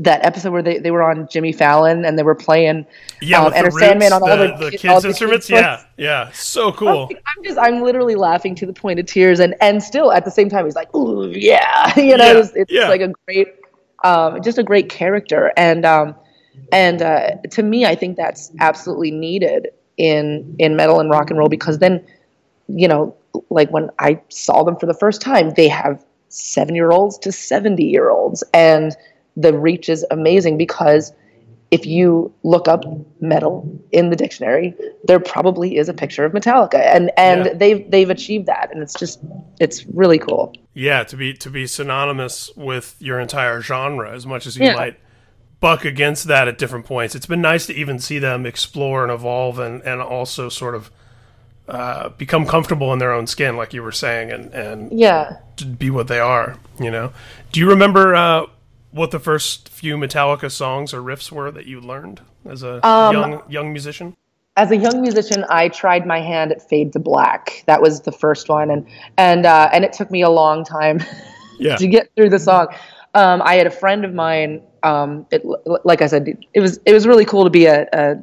[0.00, 2.86] that episode where they, they were on Jimmy Fallon and they were playing
[3.20, 5.46] yeah, um, Enter Sandman on all the, the, the kids all instruments.
[5.46, 5.84] The kids yeah,
[6.24, 7.10] yeah, so cool.
[7.26, 10.30] I'm just I'm literally laughing to the point of tears, and and still at the
[10.30, 12.88] same time he's like, ooh yeah, you know, yeah, it's, it's yeah.
[12.88, 13.48] like a great,
[14.02, 16.14] um, just a great character, and um,
[16.72, 21.38] and uh, to me, I think that's absolutely needed in in metal and rock and
[21.38, 22.02] roll because then,
[22.68, 23.14] you know,
[23.50, 27.32] like when I saw them for the first time, they have seven year olds to
[27.32, 28.96] seventy year olds, and
[29.36, 31.12] the reach is amazing because
[31.70, 32.84] if you look up
[33.20, 37.54] metal in the dictionary, there probably is a picture of Metallica, and and yeah.
[37.54, 39.20] they've they've achieved that, and it's just
[39.60, 40.52] it's really cool.
[40.74, 44.74] Yeah, to be to be synonymous with your entire genre, as much as you yeah.
[44.74, 44.96] might
[45.60, 47.14] buck against that at different points.
[47.14, 50.90] It's been nice to even see them explore and evolve, and and also sort of
[51.68, 55.36] uh, become comfortable in their own skin, like you were saying, and and yeah,
[55.78, 56.56] be what they are.
[56.80, 57.12] You know,
[57.52, 58.16] do you remember?
[58.16, 58.46] Uh,
[58.92, 63.14] what the first few Metallica songs or riffs were that you learned as a um,
[63.14, 64.16] young young musician?
[64.56, 68.12] As a young musician, I tried my hand at "Fade to Black." That was the
[68.12, 71.00] first one, and and uh, and it took me a long time
[71.58, 71.76] yeah.
[71.76, 72.68] to get through the song.
[73.14, 74.62] Um, I had a friend of mine.
[74.82, 75.42] Um, it,
[75.84, 78.16] like I said, it was it was really cool to be a, a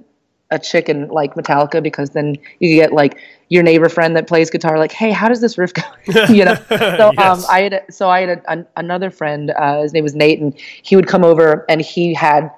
[0.51, 4.49] a chick in like Metallica because then you get like your neighbor friend that plays
[4.49, 5.83] guitar like hey how does this riff go
[6.29, 7.19] you know so um, yes.
[7.19, 10.39] um i had so i had a, an, another friend uh, his name was nate
[10.39, 12.51] and he would come over and he had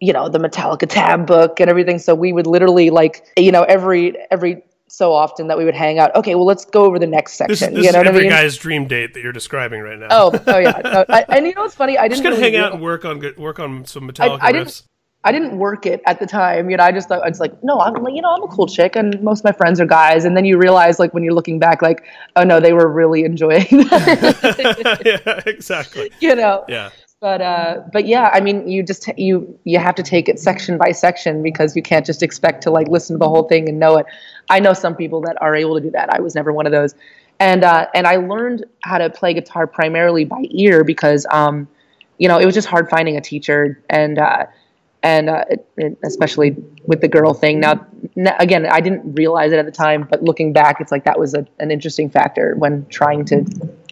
[0.00, 3.62] you know the metallica tab book and everything so we would literally like you know
[3.64, 6.14] every every so often that we would hang out.
[6.16, 7.74] Okay, well, let's go over the next section.
[7.74, 8.30] This, this you know is every I mean?
[8.30, 10.08] guy's dream date that you're describing right now.
[10.10, 10.80] Oh, oh yeah.
[10.90, 11.96] No, I, and you know what's funny?
[11.96, 14.48] I didn't just gonna really hang out and work on work on some Metallica I,
[14.48, 14.82] I riffs.
[15.22, 16.70] I didn't work it at the time.
[16.70, 18.48] You know, I just thought I was like, no, I'm like, you know, I'm a
[18.48, 20.24] cool chick, and most of my friends are guys.
[20.24, 22.04] And then you realize, like, when you're looking back, like,
[22.36, 25.02] oh no, they were really enjoying that.
[25.04, 26.10] yeah, exactly.
[26.20, 26.64] You know.
[26.68, 26.90] Yeah.
[27.20, 30.78] But uh, but yeah, I mean, you just you you have to take it section
[30.78, 33.78] by section because you can't just expect to like listen to the whole thing and
[33.78, 34.06] know it.
[34.48, 36.08] I know some people that are able to do that.
[36.14, 36.94] I was never one of those,
[37.38, 41.68] and uh, and I learned how to play guitar primarily by ear because um,
[42.16, 44.18] you know, it was just hard finding a teacher and.
[44.18, 44.46] Uh,
[45.02, 47.60] and uh, it, it, especially with the girl thing.
[47.60, 47.86] Now,
[48.16, 51.18] n- again, I didn't realize it at the time, but looking back, it's like that
[51.18, 53.44] was a, an interesting factor when trying to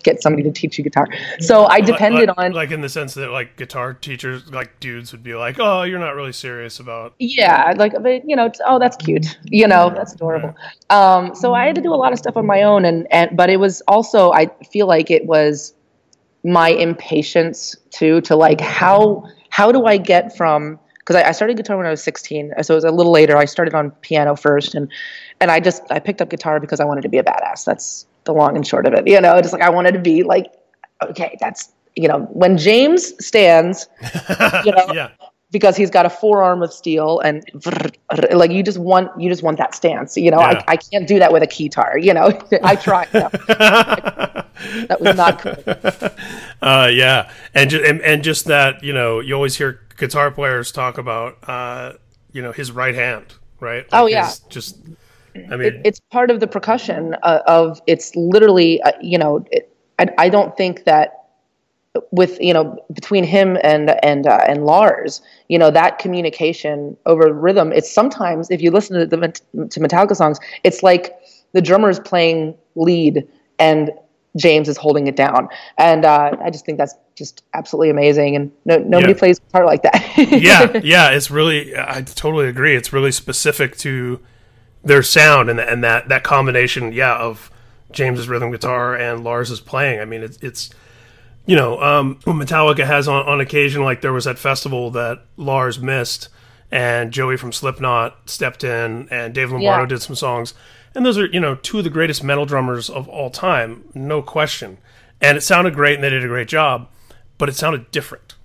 [0.02, 1.06] get somebody to teach you guitar.
[1.40, 5.12] So I depended like, on like in the sense that like guitar teachers, like dudes,
[5.12, 8.78] would be like, "Oh, you're not really serious about." Yeah, like but, you know, oh,
[8.78, 9.38] that's cute.
[9.44, 10.54] You know, that's adorable.
[10.90, 13.36] Um, so I had to do a lot of stuff on my own, and and
[13.36, 15.74] but it was also I feel like it was
[16.44, 21.56] my impatience too to like how how do I get from because I, I, started
[21.56, 23.38] guitar when I was 16, so it was a little later.
[23.38, 24.90] I started on piano first, and
[25.40, 27.64] and I just I picked up guitar because I wanted to be a badass.
[27.64, 29.08] That's the long and short of it.
[29.08, 30.52] You know, just like I wanted to be like,
[31.02, 33.88] okay, that's you know, when James stands,
[34.66, 35.08] you know, yeah.
[35.50, 37.42] because he's got a forearm of steel and
[38.30, 40.62] like you just want you just want that stance you know Yeah.
[40.68, 43.28] I, I can't do that with a keytar you know i tried no.
[44.88, 46.12] that was not good
[46.60, 50.72] Uh, yeah, and, ju- and and just that you know you always hear guitar players
[50.72, 51.92] talk about uh,
[52.32, 53.86] you know his right hand, right?
[53.92, 54.32] Oh, yeah.
[54.48, 54.78] just
[55.50, 59.74] I mean, it's part of the percussion uh, of it's literally uh, you know it,
[59.98, 61.14] I, I don't think that
[62.10, 67.32] with you know between him and and uh, and Lars you know that communication over
[67.32, 69.16] rhythm it's sometimes if you listen to the
[69.68, 71.14] to Metallica songs it's like
[71.52, 73.26] the drummer is playing lead
[73.58, 73.90] and
[74.36, 78.52] James is holding it down and uh, I just think that's just absolutely amazing and
[78.64, 79.18] no, nobody Yeah.
[79.18, 82.76] plays guitar like that yeah, yeah, it's really I totally agree.
[82.76, 84.20] It's really specific to
[84.84, 87.50] their sound and and that that combination, yeah, of
[87.90, 89.98] James's rhythm guitar and Lars's playing.
[90.00, 90.70] I mean, it's it's
[91.46, 95.78] you know, um, Metallica has on on occasion, like there was that festival that Lars
[95.80, 96.28] missed,
[96.70, 99.86] and Joey from Slipknot stepped in, and Dave Lombardo Yeah.
[99.88, 100.52] did some songs,
[100.94, 104.22] and those are you know two of the greatest metal drummers of all time, no
[104.22, 104.78] question.
[105.20, 106.88] And it sounded great, and they did a great job,
[107.38, 108.36] but it sounded different.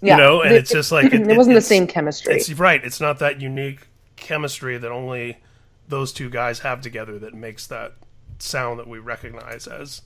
[0.00, 0.16] Yeah.
[0.16, 2.82] You know, and It- it's just like it, wasn't the same chemistry it's right.
[2.84, 5.38] It's not that unique chemistry that only
[5.88, 7.94] those two guys have together that makes that
[8.38, 10.02] sound that we recognize as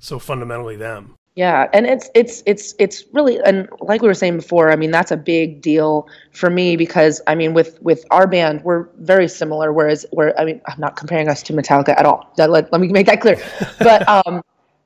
[0.00, 1.14] so fundamentally them.
[1.36, 4.90] Yeah, and it's it's it's it's really and like we were saying before, I mean
[4.90, 9.28] that's a big deal for me because I mean with with our band we're very
[9.28, 9.72] similar.
[9.72, 12.32] Whereas where I mean I'm not comparing us to Metallica at all.
[12.36, 13.40] That, let, let me make that clear.
[13.78, 14.42] But um,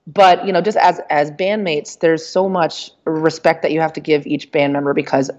[0.06, 4.00] but you know just as as bandmates, there's so much respect that you have to
[4.00, 5.30] give each band member because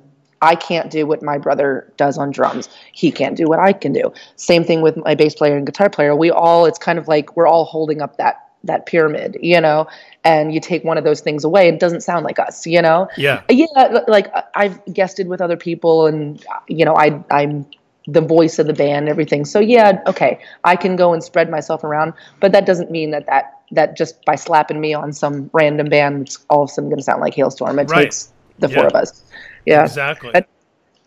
[0.41, 2.67] I can't do what my brother does on drums.
[2.91, 4.11] He can't do what I can do.
[4.35, 6.15] Same thing with my bass player and guitar player.
[6.15, 9.87] We all it's kind of like we're all holding up that that pyramid, you know,
[10.23, 13.07] and you take one of those things away, it doesn't sound like us, you know?
[13.17, 13.41] Yeah.
[13.49, 17.65] Yeah, like I- I've guested with other people and you know, I I'm
[18.07, 19.45] the voice of the band and everything.
[19.45, 23.25] So yeah, okay, I can go and spread myself around, but that doesn't mean that
[23.27, 26.89] that that just by slapping me on some random band it's all of a sudden
[26.89, 27.79] going to sound like Halestorm.
[27.81, 28.03] It Right.
[28.03, 28.75] takes the Yeah.
[28.75, 29.23] four of us.
[29.65, 30.31] Yeah Exactly.
[30.33, 30.47] That-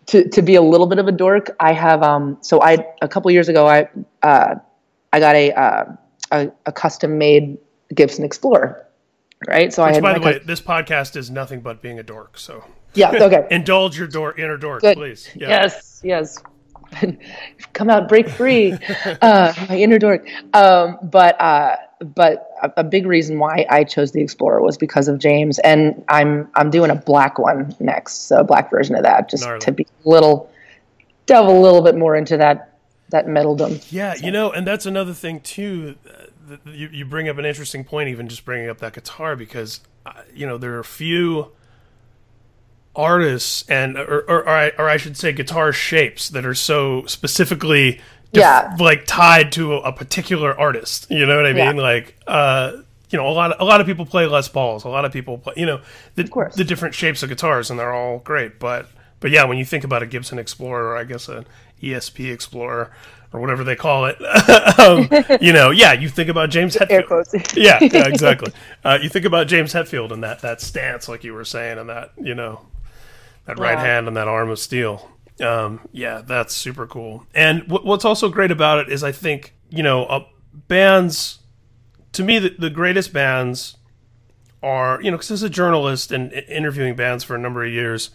[0.06, 3.08] to to be a little bit of a dork, I have um so I a
[3.08, 3.88] couple years ago I
[4.22, 4.54] uh
[5.12, 5.84] I got a uh,
[6.30, 7.58] a, a custom made
[7.94, 8.86] Gibson Explorer,
[9.46, 9.72] right?
[9.72, 12.38] So I had by the way, this podcast is nothing but being a dork.
[12.38, 12.64] So
[12.94, 14.96] yeah okay indulge your dork, inner dork, Good.
[14.96, 15.28] please.
[15.34, 15.48] Yeah.
[15.48, 16.42] yes yes
[17.74, 18.72] come out break free
[19.22, 21.76] uh, my inner dork um, but uh,
[22.14, 26.02] but a, a big reason why I chose the Explorer was because of James and
[26.08, 29.60] I'm I'm doing a black one next so a black version of that just Gnarly.
[29.60, 30.50] to be a little
[31.26, 32.77] delve a little bit more into that
[33.10, 35.96] that metaldom Yeah, you know, and that's another thing too.
[36.08, 39.80] uh, You, you bring up an interesting point, even just bringing up that guitar, because
[40.06, 41.52] uh, you know there are few
[42.96, 47.04] artists and or, or, or, I, or I should say guitar shapes that are so
[47.06, 47.92] specifically
[48.32, 48.76] def- Yeah.
[48.78, 51.06] like tied to a, a particular artist.
[51.10, 51.72] You know what I Yeah.
[51.72, 51.76] mean?
[51.82, 52.72] Like uh,
[53.10, 54.84] you know, a lot of, a lot of people play Les Pauls.
[54.84, 55.80] A lot of people play, you know,
[56.14, 56.54] the, course.
[56.56, 58.58] the different shapes of guitars, and they're all great.
[58.58, 58.88] But
[59.20, 61.46] but yeah, when you think about a Gibson Explorer, or I guess an
[61.82, 62.92] ESP Explorer,
[63.32, 64.16] or whatever they call it,
[64.78, 65.08] um,
[65.40, 67.56] you know, yeah, you think about James Hetfield.
[67.56, 68.52] yeah, yeah, exactly.
[68.84, 71.88] Uh, you think about James Hetfield and that that stance, like you were saying, and
[71.88, 72.66] that you know,
[73.44, 75.10] that right hand and that arm of steel.
[75.40, 77.26] Um, yeah, that's super cool.
[77.34, 81.38] And what, what's also great about it is I think you know uh, bands.
[82.12, 83.76] To me, the, the greatest bands
[84.62, 88.10] are you know because as a journalist and interviewing bands for a number of years.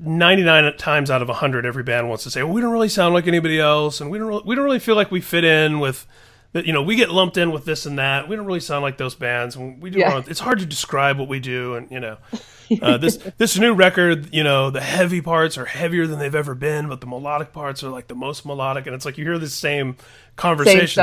[0.00, 3.14] 99 times out of 100 every band wants to say well we don't really sound
[3.14, 5.80] like anybody else and we don't really, we don't really feel like we fit in
[5.80, 6.06] with
[6.52, 8.82] that you know we get lumped in with this and that we don't really sound
[8.82, 10.22] like those bands we do Yeah.
[10.26, 12.16] it's hard to describe what we do and you know
[12.82, 16.54] uh, this this new record you know the heavy parts are heavier than they've ever
[16.54, 19.38] been but the melodic parts are like the most melodic and it's like you hear
[19.38, 19.96] the same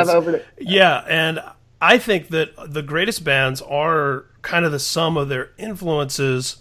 [0.10, 1.40] over the yeah, and
[1.82, 6.58] I think that the greatest bands are kind of the sum of their influences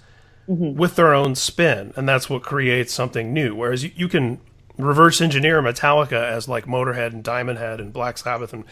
[0.49, 3.55] with their own spin, and that's what creates something new.
[3.55, 4.41] Whereas you, you can
[4.77, 8.65] reverse engineer Metallica as like Motorhead and Diamond Head and Black Sabbath, and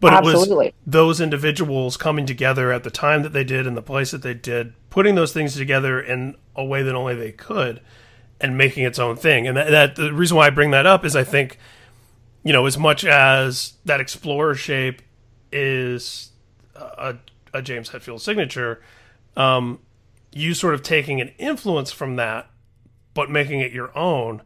[0.00, 3.82] but it was those individuals coming together at the time that they did and the
[3.82, 7.80] place that they did, putting those things together in a way that only they could,
[8.40, 9.46] and making its own thing.
[9.46, 11.58] And that, that the reason why I bring that up is I think
[12.44, 15.02] you know, as much as that explorer shape
[15.50, 16.30] is
[16.76, 17.16] a,
[17.52, 18.82] a James Hetfield signature,
[19.36, 19.80] um,
[20.34, 22.50] you sort of taking an influence from that,
[23.14, 24.42] but making it your own,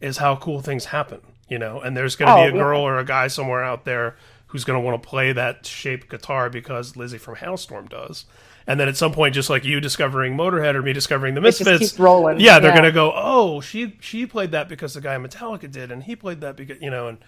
[0.00, 1.20] is how cool things happen.
[1.48, 2.62] You know, and there's going to Oh, be a yeah.
[2.62, 4.16] girl or a guy somewhere out there
[4.46, 8.24] who's going to want to play that shape guitar because Lzzy from Halestorm does.
[8.66, 11.98] And then at some point, just like you discovering Motorhead or me discovering the Misfits,
[11.98, 12.38] rolling.
[12.40, 15.90] yeah, they're gonna go, oh, she she played that because the guy in Metallica did,
[15.90, 17.18] and he played that because you know, and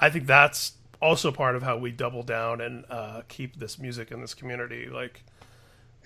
[0.00, 4.10] I think that's also part of how we double down and uh, keep this music
[4.10, 5.22] in this community like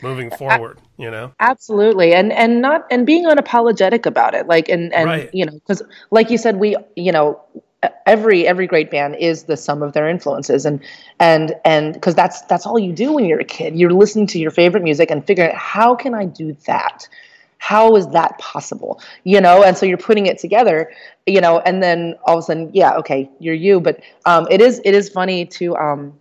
[0.03, 0.79] moving forward.
[0.99, 2.15] You know, absolutely.
[2.15, 5.31] And and not and being unapologetic about it like and and Right.
[5.33, 7.41] you know because like you said we you know
[8.07, 10.81] every every great band is the sum of their influences and
[11.19, 13.75] and and because that's that's all you do when you're a kid.
[13.77, 17.09] You're listening to your favorite music and figuring out how can i do that?
[17.59, 19.01] How is that possible?
[19.25, 20.93] You know and so you're putting it together
[21.27, 23.81] you know and then all of a sudden yeah okay you're you.
[23.81, 26.19] But um it is it is funny to um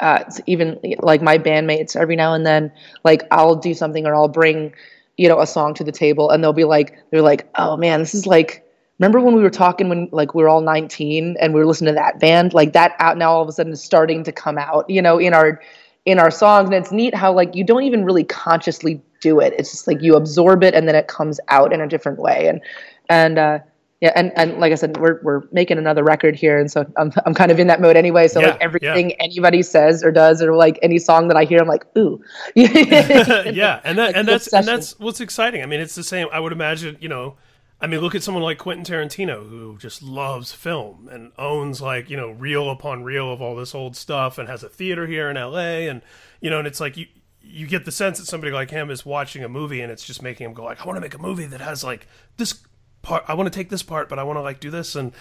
[0.00, 2.72] uh, even like my bandmates every now and then
[3.04, 4.72] like i'll do something or i'll bring
[5.16, 8.00] you know a song to the table and they'll be like they're like oh man
[8.00, 8.64] this is like
[9.00, 11.94] remember when we were talking when like we were all 19 and we were listening
[11.94, 12.52] to that band?
[12.52, 15.18] Like that out now all of a sudden is starting to come out you know
[15.18, 15.60] in our
[16.04, 16.66] in our songs.
[16.66, 19.54] And it's neat how like you don't even really consciously do it.
[19.58, 22.46] It's just like you absorb it and then it comes out in a different way.
[22.46, 22.60] And
[23.08, 23.58] and uh
[24.00, 27.12] yeah, and, and like I said, we're we're making another record here, and so I'm
[27.26, 28.28] I'm kind of in that mode anyway.
[28.28, 31.60] So Yeah, like everything anybody says or does, or like any song that I hear,
[31.60, 32.18] I'm like, ooh,
[32.54, 35.62] yeah, and that Like and that's and that's what's exciting.
[35.62, 36.28] I mean, it's the same.
[36.32, 37.36] I would imagine, you know,
[37.78, 42.08] I mean, look at someone like Quentin Tarantino who just loves film and owns like
[42.08, 45.28] you know reel upon reel of all this old stuff and has a theater here
[45.28, 45.88] in L.A.
[45.88, 46.00] and
[46.40, 47.06] you know, and it's like you
[47.42, 50.22] you get the sense that somebody like him is watching a movie and it's just
[50.22, 52.54] making him go like, I want to make a movie that has like this
[53.02, 53.24] part.
[53.28, 55.12] I want to take this part, but I want to like do this and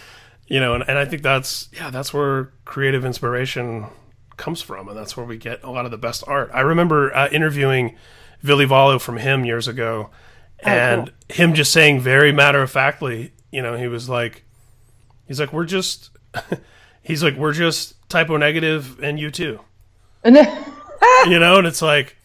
[0.47, 3.85] you know, and, and I think that's yeah, that's where creative inspiration
[4.37, 6.49] comes from, and that's where we get a lot of the best art.
[6.53, 7.95] I remember uh, interviewing
[8.41, 10.09] Ville Valo from HIM years ago,
[10.59, 14.43] and him just saying very matter of factly, you know, he was like,
[15.27, 16.09] he's like, we're just,
[17.03, 19.59] he's like, we're just Type O Negative, and U2,
[20.23, 20.65] and then-
[21.27, 22.15] you know, and it's like.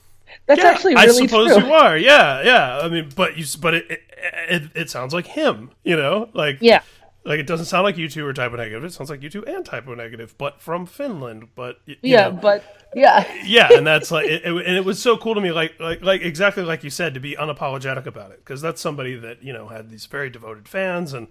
[0.47, 1.67] That's Yeah, actually really I suppose true.
[1.67, 1.97] you are.
[1.97, 2.79] Yeah, yeah.
[2.83, 4.01] I mean, but you, but it, it,
[4.49, 5.71] it, it sounds like him.
[5.85, 6.83] You know, like Yeah,
[7.25, 8.85] like it doesn't sound like U2 are Type O Negative.
[8.85, 11.49] It sounds like U2 and Type O Negative, but from Finland.
[11.55, 12.63] But you yeah, know, but
[12.95, 15.81] yeah, yeah, and that's like, it, it- and it was so cool to me, like
[15.81, 19.43] like like exactly like you said, to be unapologetic about it, because that's somebody that
[19.43, 21.29] you know had these very devoted fans, and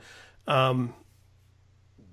[0.48, 0.96] um,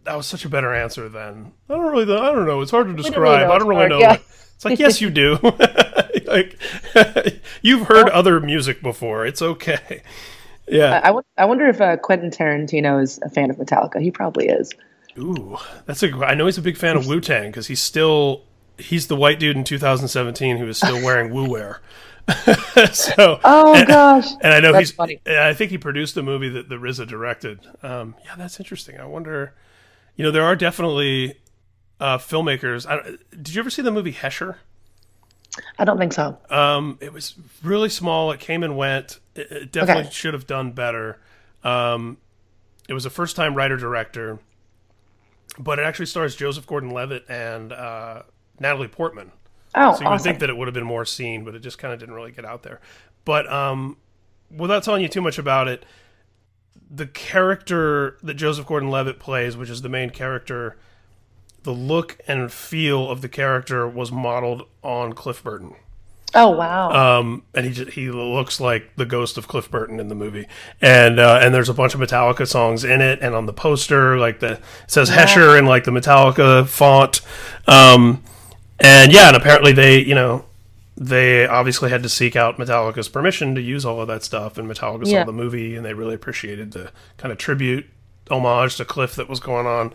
[0.05, 2.89] that was such a better answer than I don't really, I don't know, it's hard
[2.89, 3.49] to describe.
[3.51, 3.99] I don't really know.
[3.99, 4.19] yeah.
[4.55, 5.39] It's like yes, you do.
[6.31, 6.59] like
[7.63, 9.27] you've heard other music before.
[9.27, 10.03] It's okay.
[10.67, 11.01] Yeah.
[11.03, 14.01] I, I wonder if uh, Quentin Tarantino is a fan of Metallica.
[14.01, 14.73] He probably is.
[15.19, 16.13] Ooh, that's a.
[16.25, 18.45] I know he's a big fan of Wu Tang because he's still
[18.79, 21.81] he's the white dude in 2017 who is still wearing Wu wear.
[22.93, 24.97] so Oh and, gosh, and I know That's he's.
[24.97, 25.21] funny.
[25.27, 27.61] I think he produced the movie that the RZA directed.
[27.83, 29.01] Um, yeah, that's interesting.
[29.01, 29.55] I wonder.
[30.15, 31.39] You know, there are definitely
[31.99, 32.87] uh, filmmakers.
[32.89, 34.57] I, did you ever see the movie Hesher?
[35.79, 36.39] I don't think so.
[36.49, 38.31] Um, it was really small.
[38.33, 39.19] It came and went.
[39.35, 40.11] It, it definitely Okay.
[40.13, 41.19] should have done better.
[41.65, 42.19] Um,
[42.89, 44.39] it was a first time writer director,
[45.59, 48.23] but it actually stars Joseph Gordon Levitt and uh,
[48.59, 49.33] Natalie Portman.
[49.75, 51.79] Oh, So you would think that it would have been more seen, but it just
[51.79, 52.81] kind of didn't really get out there.
[53.25, 53.99] But um,
[54.51, 55.85] without telling you too much about it,
[56.91, 60.77] the character that Joseph Gordon-Levitt plays, which is the main character,
[61.63, 65.75] the look and feel of the character was modeled on Cliff Burton.
[66.35, 67.19] oh wow.
[67.21, 70.47] Um, and he just, he looks like the ghost of Cliff Burton in the movie.
[70.81, 74.17] And uh, and there's a bunch of Metallica songs in it, and on the poster,
[74.19, 77.21] like the it says Hesher in like the Metallica font.
[77.67, 78.23] Um,
[78.79, 80.47] and yeah, and apparently they, you know,
[80.97, 84.67] they obviously had to seek out Metallica's permission to use all of that stuff, and
[84.71, 85.25] Metallica saw Yeah.
[85.25, 87.87] the movie, and they really appreciated the kind of tribute
[88.31, 89.93] homage to Cliff that was going on.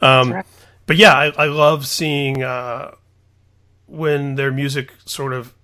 [0.00, 0.42] Um.
[0.90, 2.96] But yeah, I, I love seeing uh,
[3.86, 5.54] when their music sort of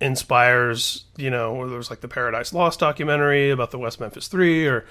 [0.00, 4.66] inspires, you know, or there's like the Paradise Lost documentary about the West Memphis Three,
[4.66, 4.86] or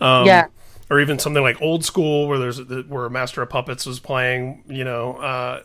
[0.00, 0.46] um, yeah.
[0.88, 4.64] or even something like Old School, where there's the, where Master of Puppets was playing.
[4.66, 5.62] You know, uh,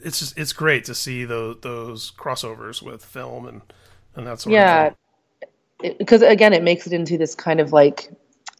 [0.00, 3.62] it's just it's great to see those those crossovers with film and
[4.16, 4.90] and that sort of Yeah.
[5.80, 5.94] thing.
[5.96, 8.10] Because again, it makes it into this kind of like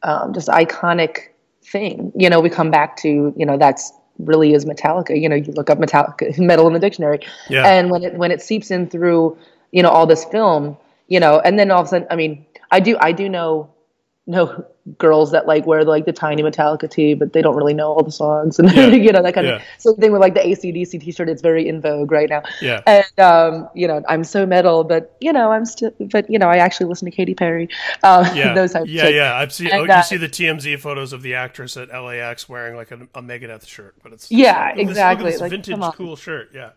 [0.05, 1.31] um, just iconic
[1.65, 2.13] thing.
[2.15, 3.93] You know, we come back to you know that's
[4.27, 5.21] really is Metallica.
[5.21, 7.67] You know, you look up Metallica metal in the dictionary, Yeah.
[7.67, 9.37] and when it when it seeps in through
[9.73, 10.77] you know all this film,
[11.09, 13.69] you know, and then all of a sudden, I mean, I do I do know
[14.31, 14.65] know
[14.99, 18.03] girls that like wear like the tiny Metallica tee, but they don't really know all
[18.03, 18.87] the songs and yeah.
[18.89, 19.57] you know that kind Yeah.
[19.57, 21.29] of same thing with like the ACDC T-shirt.
[21.29, 22.43] It's very in vogue right now.
[22.63, 22.81] Yeah.
[22.87, 26.49] And um, you know, I'm so metal, but you know, I'm still, but you know,
[26.49, 27.69] I actually listen to Katy Perry.
[28.03, 28.89] Um, Yeah, those types.
[28.91, 29.35] yeah, yeah.
[29.37, 29.67] I've seen.
[29.69, 32.91] And, oh, you uh, see the TMZ photos of the actress at LAX wearing like
[32.91, 35.31] a, a Megadeth shirt, but it's Yeah, look at this- look at exactly.
[35.33, 36.51] this Like, vintage cool shirt.
[36.55, 36.71] Yeah,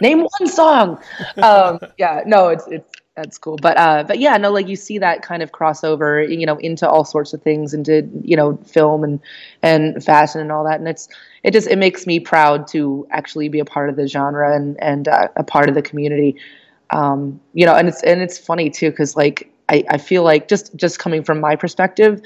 [0.00, 0.98] Name one song.
[1.36, 3.56] Um, yeah, no, it's it's that's cool.
[3.60, 6.88] But uh, but yeah, no, like you see that kind of crossover, you know, into
[6.88, 9.20] all sorts of things, into you know, film and
[9.62, 11.08] and fashion and all that, and it's
[11.42, 14.82] it just it makes me proud to actually be a part of the genre and
[14.82, 16.36] and uh, a part of the community.
[16.90, 20.48] Um, you know, and it's and it's funny too because like I, I feel like
[20.48, 22.22] just just coming from my perspective,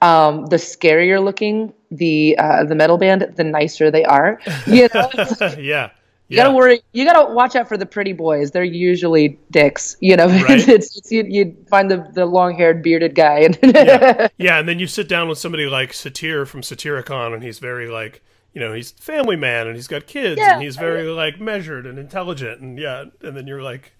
[0.00, 4.40] um, the scarier looking the uh, the metal band, the nicer they are.
[4.66, 5.10] You know,
[5.58, 5.90] yeah,
[6.30, 6.80] you gotta worry.
[6.92, 8.50] You gotta watch out for the pretty boys.
[8.52, 9.96] They're usually dicks.
[10.00, 10.66] You know, Right.
[10.68, 14.58] it's, it's you, you find the the long haired bearded guy, and yeah, yeah.
[14.58, 18.22] And then you sit down with somebody like Satyr from Satyricon, and he's very like,
[18.54, 20.54] you know, he's family man, and he's got kids, Yeah.
[20.54, 23.04] and he's very like measured and intelligent, and yeah.
[23.22, 23.92] And then you're like,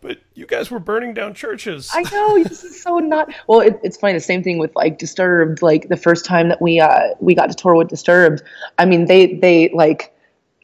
[0.00, 1.88] but you guys were burning down churches.
[1.94, 3.32] I know this is so not.
[3.46, 4.12] Well, it, it's funny.
[4.12, 5.62] The same thing with like Disturbed.
[5.62, 8.42] Like the first time that we uh we got to tour with Disturbed,
[8.78, 10.10] I mean they they like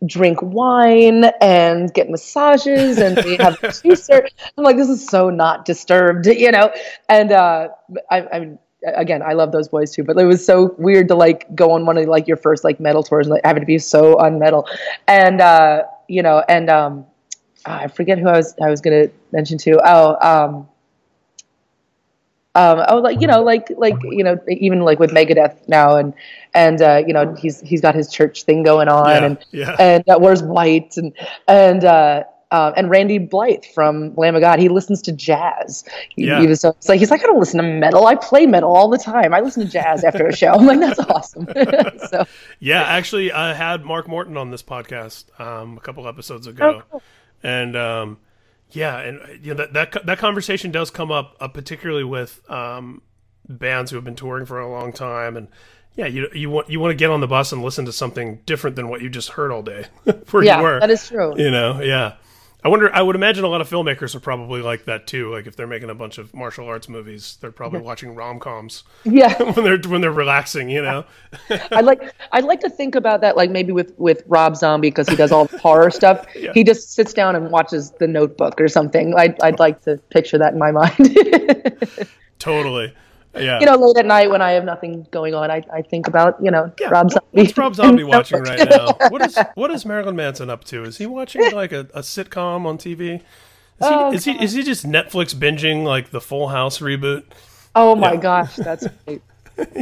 [0.07, 4.27] drink wine and get massages and they have juicer.
[4.57, 6.73] I'm like, this is so not Disturbed, you know.
[7.09, 7.69] And uh,
[8.11, 8.59] I, I mean.
[8.97, 11.85] Again, I love those boys too, but it was so weird to like go on
[11.85, 14.67] one of like your first like metal tours and like having to be so unmetal,
[15.07, 17.05] and uh, you know, and um,
[17.67, 19.79] I forget who I was I was gonna mention too.
[19.85, 20.67] Oh, um,
[22.55, 26.13] um, oh, like you know, like like you know, even like with Megadeth now, and
[26.55, 29.77] and uh, you know, he's he's got his church thing going on, Yeah, and yeah.
[29.79, 31.13] and uh, wears white, and
[31.47, 35.85] and uh, uh, and Randy Blythe from Lamb of God, he listens to jazz.
[36.09, 36.41] He, Yeah.
[36.41, 38.75] he was so, it's like he's like I don't listen to metal, I play metal
[38.75, 39.33] all the time.
[39.33, 40.55] I listen to jazz after a show.
[40.55, 41.47] I'm like that's awesome.
[42.11, 42.27] so
[42.59, 46.83] Yeah, actually, I had Mark Morton on this podcast um, a couple episodes ago, Oh,
[46.91, 47.03] cool.
[47.45, 48.19] and um,
[48.73, 52.41] yeah, and uh, you know that that that conversation does come up, uh, particularly with
[52.51, 53.03] um,
[53.49, 55.49] bands who have been touring for a long time, and
[55.97, 58.41] yeah, you you want you want to get on the bus and listen to something
[58.47, 59.87] different than what you just heard all day,
[60.31, 60.81] where yeah, you were.
[60.81, 61.35] that is true.
[61.37, 62.15] you know, yeah.
[62.63, 62.95] I wonder.
[62.95, 65.33] I would imagine a lot of filmmakers are probably like that too.
[65.33, 68.85] Like if they're making a bunch of martial arts movies, they're probably watching rom coms
[69.05, 69.41] Yeah.
[69.53, 70.69] when they're when they're relaxing.
[70.69, 71.05] You know.
[71.71, 75.09] I'd like I'd like to think about that like maybe with with Rob Zombie because
[75.09, 76.27] he does all the horror stuff.
[76.55, 79.15] He just sits down and watches The Notebook or something.
[79.17, 81.17] I'd I'd like to picture that in my mind.
[82.39, 82.95] Totally.
[83.35, 83.61] Yeah.
[83.61, 86.43] you know, late at night when I have nothing going on, I, I think about
[86.43, 87.27] you know Yeah, Rob Zombie.
[87.31, 88.93] What's Rob Zombie watching right now?
[89.09, 90.83] What is what is Marilyn Manson up to?
[90.85, 93.15] Is he watching like a, a sitcom on TV?
[93.17, 93.23] Is he,
[93.83, 97.23] Oh, is he is he just Netflix binging like the Full House reboot?
[97.75, 98.21] Oh my Yeah.
[98.21, 99.23] gosh, that's great.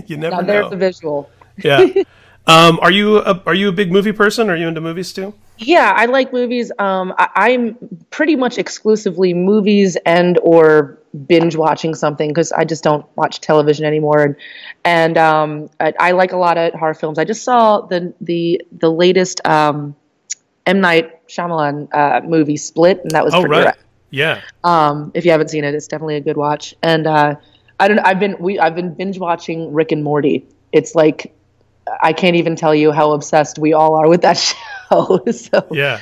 [0.07, 0.71] You never Now there's know.
[0.71, 1.31] the visual.
[1.57, 1.87] yeah.
[2.49, 4.49] Um, are you a, are you a big movie person?
[4.49, 5.35] Are you into movies too?
[5.59, 6.73] Yeah, I like movies.
[6.79, 7.77] Um, I, I'm
[8.11, 13.85] pretty much exclusively movies and or binge watching something because I just don't watch television
[13.85, 14.23] anymore.
[14.23, 14.37] And
[14.85, 17.19] and um, I, I like a lot of horror films.
[17.19, 19.95] I just saw the the the latest um,
[20.67, 23.65] M Night Shyamalan uh, movie, Split, and that was Oh pretty right.
[23.67, 23.79] rad.
[24.11, 24.41] Yeah.
[24.65, 26.75] Um, if you haven't seen it, it's definitely a good watch.
[26.83, 27.35] And uh,
[27.79, 27.99] I don't.
[27.99, 30.47] I've been we I've been binge watching Rick and Morty.
[30.73, 31.35] It's like
[32.03, 34.37] I can't even tell you how obsessed we all are with that
[34.91, 35.21] show.
[35.31, 36.01] so Yeah.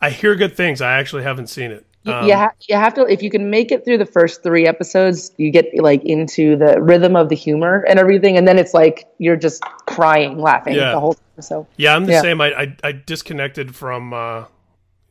[0.00, 0.80] I hear good things.
[0.82, 1.86] I actually haven't seen it.
[2.06, 4.66] Um, you, ha- you have to if you can make it through the first three
[4.66, 8.74] episodes you get like into the rhythm of the humor and everything and then it's
[8.74, 10.90] like you're just crying laughing Yeah.
[10.90, 12.20] the whole time so Yeah, I'm the Yeah.
[12.20, 12.42] same.
[12.42, 14.44] I, I I disconnected from uh,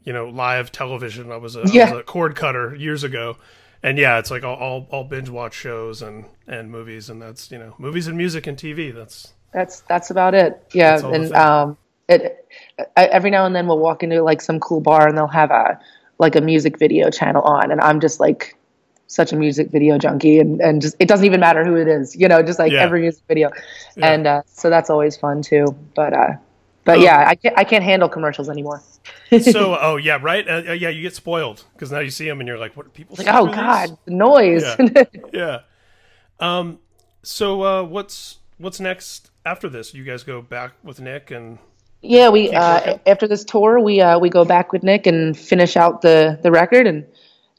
[0.03, 1.32] you know live television.
[1.32, 1.91] I was a, I Yeah.
[1.91, 3.38] was a cord cutter years ago,
[3.82, 7.49] and yeah, it's like I'll, I'll I'll binge watch shows and and movies, and that's
[7.51, 8.93] you know movies and music and TV.
[8.93, 11.77] That's that's that's about it yeah That's all the and um
[12.09, 12.47] it
[12.97, 15.51] I, every now and then we'll walk into like some cool bar and they'll have
[15.51, 15.79] a
[16.19, 18.57] like a music video channel on and i'm just like
[19.07, 22.15] such a music video junkie and, and just it doesn't even matter who it is
[22.15, 22.81] you know just like Yeah.
[22.81, 23.51] every music video
[23.95, 24.11] Yeah.
[24.11, 26.33] and uh, so that's always fun too but uh
[26.85, 27.01] but Oh.
[27.01, 28.81] yeah I can't, I can't handle commercials anymore
[29.41, 32.47] so oh yeah right uh, yeah you get spoiled because now you see them and
[32.47, 35.03] you're like what are people like oh god the noise Yeah.
[35.33, 35.59] yeah
[36.39, 36.79] um
[37.21, 41.57] so uh what's what's next after this you guys go back with Nick and
[42.01, 45.77] Yeah, we uh, after this tour, we uh, we go back with Nick and finish
[45.77, 47.05] out the the record, and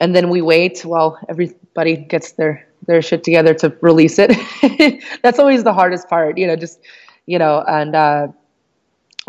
[0.00, 4.30] and then we wait while everybody gets their their shit together to release it.
[5.22, 6.56] That's always the hardest part, you know.
[6.56, 6.80] Just
[7.24, 8.28] you know, and uh,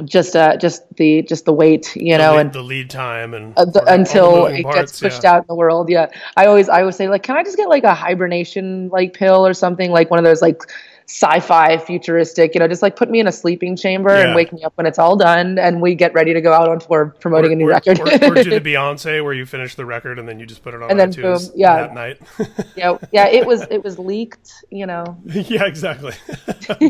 [0.03, 3.34] just uh just the just the wait you The know lead- and the lead time
[3.34, 5.32] and uh, the, until it parts, gets pushed yeah.
[5.36, 7.70] out in the world yeah i always i always say like can i just get
[7.70, 10.60] like a hibernation like pill or something like one of those like
[11.08, 14.26] sci-fi futuristic you know just like put me in a sleeping chamber Yeah.
[14.26, 16.68] and wake me up when it's all done and we get ready to go out
[16.68, 19.76] on tour promoting a new or, record or, or do the Beyonce where you finish
[19.76, 21.76] the record and then you just put it on And then boom, yeah.
[21.88, 22.20] that night.
[22.76, 26.14] yeah yeah it was it was leaked you know yeah, exactly.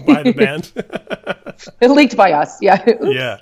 [0.05, 0.71] By the band.
[1.81, 3.39] it leaked by us yeah yeah.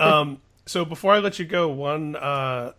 [0.00, 2.72] Um, so before I let you go, one uh,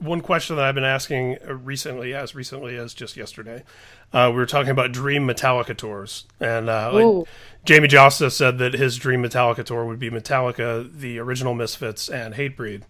[0.00, 3.64] one question that I've been asking uh, recently, as recently as just yesterday,
[4.12, 7.28] uh, we were talking about dream Metallica tours, and uh, like,
[7.66, 12.34] Jamey Jasta said that his dream Metallica tour would be Metallica, the original Misfits, and
[12.34, 12.82] Hatebreed.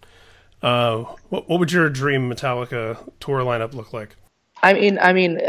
[0.61, 4.15] Uh, what, what would your dream Metallica tour lineup look like?
[4.63, 5.39] I mean, I mean,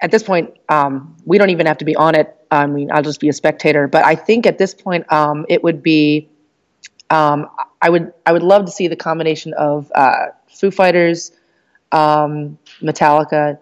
[0.00, 2.34] at this point, um, we don't even have to be on it.
[2.50, 3.88] I mean, I'll just be a spectator.
[3.88, 6.30] But I think at this point, um, it would be,
[7.10, 7.50] um,
[7.82, 11.32] I would, I would love to see the combination of uh, Foo Fighters,
[11.92, 13.58] um, Metallica,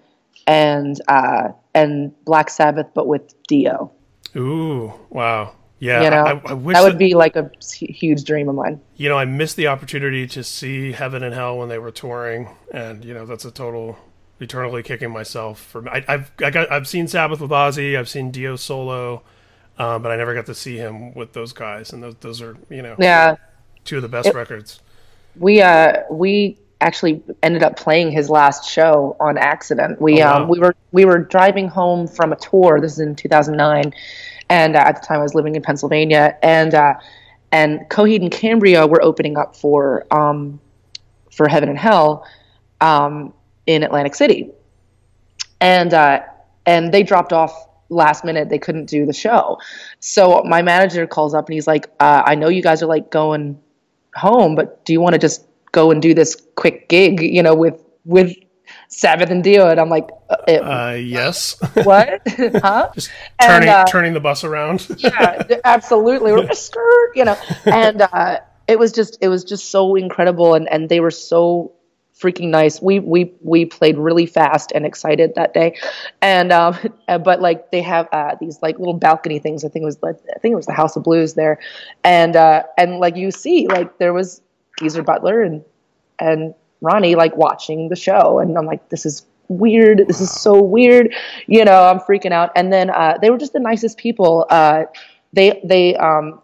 [0.46, 3.92] and uh, and Black Sabbath, but with Dio.
[4.36, 6.02] Ooh, wow, yeah.
[6.04, 8.80] You know, I, I wish that would be like a huge dream of mine.
[8.96, 12.48] you know, I missed the opportunity to see Heaven and Hell when they were touring,
[12.72, 13.98] and you know, that's a total
[14.38, 15.88] eternally kicking myself for.
[15.88, 19.22] I, I've I got I've seen Sabbath with Ozzy, I've seen Dio solo,
[19.78, 22.56] um, but I never got to see him with those guys, and those those are
[22.68, 23.36] you know Yeah,
[23.84, 24.80] two of the best records.
[25.38, 30.00] we uh we actually ended up playing his last show on accident.
[30.00, 30.42] We Oh, wow.
[30.42, 32.80] um we were we were driving home from a tour.
[32.80, 33.92] This is in 2009,
[34.48, 36.94] and uh, at the time I was living in Pennsylvania, and uh,
[37.52, 40.60] and Coheed and Cambria were opening up for um
[41.32, 42.26] for Heaven and Hell
[42.80, 43.32] um
[43.66, 44.50] in Atlantic City,
[45.60, 46.20] and uh,
[46.66, 47.52] and they dropped off
[47.88, 48.48] last minute.
[48.48, 49.58] They couldn't do the show,
[50.00, 53.10] so my manager calls up and he's like, uh, "I know you guys are like
[53.10, 53.60] going."
[54.16, 55.46] home, but do you want to just
[55.76, 58.34] go and do this quick gig, you know, with with
[58.88, 59.68] Sabbath and Dio?
[59.68, 62.22] And I'm like, uh, eh, Uh, yes, what?
[62.28, 62.90] huh?
[62.94, 64.88] just And, turning uh, turning the bus around.
[64.98, 66.32] yeah, absolutely.
[66.32, 70.54] We're a skirt, you know, and uh, it was just it was just so incredible,
[70.54, 71.72] and and they were so
[72.18, 72.80] freaking nice.
[72.80, 75.76] We we we played really fast and excited that day,
[76.22, 76.76] and um,
[77.08, 79.62] uh, but like they have uh, these like little balcony things.
[79.64, 81.58] I think it was like I think it was the House of Blues there,
[82.02, 84.40] and uh, and like you see like there was
[84.78, 85.64] Geezer Butler and
[86.18, 90.06] and Ronnie like watching the show, and I'm like, this is weird.
[90.08, 91.14] This is so weird.
[91.46, 92.50] You know, I'm freaking out.
[92.56, 94.46] And then uh, they were just the nicest people.
[94.50, 94.84] Uh,
[95.32, 96.40] they they um,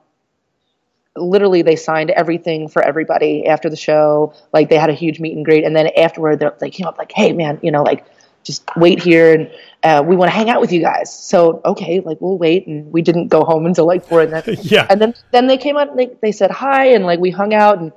[1.16, 4.34] literally they signed everything for everybody after the show.
[4.52, 6.98] Like they had a huge meet and greet, and then afterward they- they came up
[6.98, 8.04] like, hey man, you know like.
[8.44, 9.50] Just wait here, and
[9.82, 11.12] uh, we want to hang out with you guys.
[11.12, 14.22] So okay, like we'll wait, and we didn't go home until like four.
[14.22, 17.04] And then yeah, and then then they came out and they, they said hi and
[17.04, 17.92] like we hung out and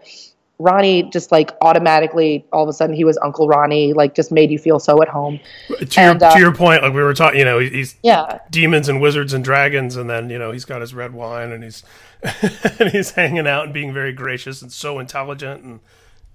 [0.57, 4.51] Ronnie just like automatically all of a sudden he was Uncle Ronnie like just made
[4.51, 5.39] you feel so at home.
[5.67, 8.39] to your uh, to your point, like we were talking, you know, he's Yeah.
[8.51, 11.63] demons and wizards and dragons, and then you know he's got his red wine and
[11.63, 11.83] he's
[12.79, 15.79] and he's hanging out and being very gracious and so intelligent and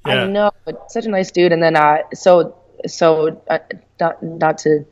[0.07, 0.25] yeah.
[0.25, 1.53] I know, but such a nice dude.
[1.53, 2.57] And then uh so
[2.87, 3.59] so uh,
[4.01, 4.85] not not to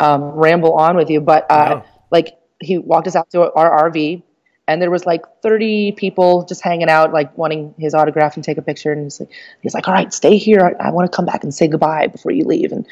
[0.00, 1.84] um, ramble on with you, but uh No.
[2.10, 4.22] like he walked us out to our RV
[4.68, 8.58] and there was like 30 people just hanging out like wanting his autograph and take
[8.58, 9.28] a picture and he's like
[9.60, 10.60] he's like all right stay here.
[10.80, 12.72] I, I want to come back and say goodbye before you leave.
[12.72, 12.86] And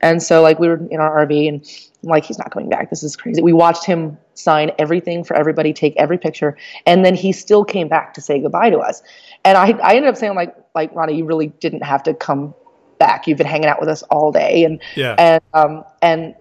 [0.00, 1.64] and so like we were in our rv and
[2.02, 2.90] I'm like he's not coming back.
[2.90, 3.40] This is crazy.
[3.40, 6.56] We watched him sign everything for everybody take every picture
[6.86, 9.02] and then he still came back to say goodbye to us.
[9.44, 12.54] And i i ended up saying like like ronnie you really didn't have to come
[13.06, 13.26] back.
[13.26, 14.64] You've been hanging out with us all day.
[14.64, 15.14] And Yeah.
[15.18, 16.34] and um and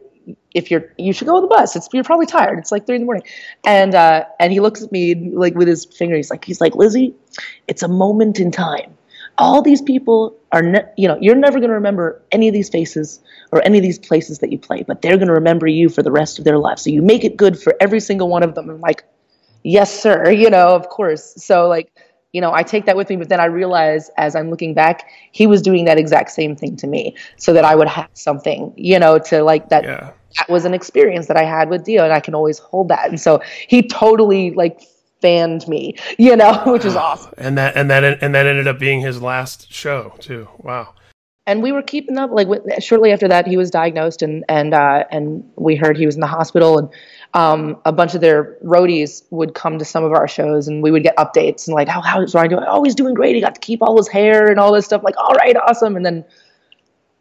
[0.53, 1.76] if you're you should go on the bus.
[1.76, 2.59] It's you're probably tired.
[2.59, 3.26] It's like three in the morning.
[3.66, 6.16] And uh and he looks at me like with his finger.
[6.16, 7.14] He's like he's like lzzy
[7.68, 8.91] it's a moment in time.
[9.38, 12.70] All these people are ne- you know you're never going to remember any of these
[12.70, 13.20] faces
[13.51, 16.03] or any of these places that you play but they're going to remember you for
[16.03, 16.84] the rest of their lives.
[16.84, 18.70] So you make it good for every single one of them.
[18.70, 19.03] I'm like
[19.64, 21.24] yes sir you know of course.
[21.49, 21.88] So like
[22.34, 25.09] you know i take that with me but then i realize as i'm looking back
[25.32, 28.73] he was doing that exact same thing to me so that i would have something
[28.77, 30.11] you know to like that Yeah.
[30.38, 33.09] that was an experience that i had with dio and i can always hold that
[33.09, 34.82] and so he totally like
[35.21, 38.79] fanned me you know which is awesome And that and that and that ended up
[38.79, 40.47] being his last show too.
[40.59, 40.93] Wow.
[41.47, 42.47] and we were keeping up like
[42.79, 46.21] shortly after that he was diagnosed and and uh, and we heard he was in
[46.21, 46.89] the hospital and
[47.34, 50.91] um, a bunch of their roadies would come to some of our shows and we
[50.91, 52.63] would get updates and like how how's Ryan doing?
[52.67, 53.36] Oh, he's doing great.
[53.36, 55.01] He got to keep all his hair and all this stuff.
[55.03, 55.95] Like, all right, awesome.
[55.95, 56.25] And then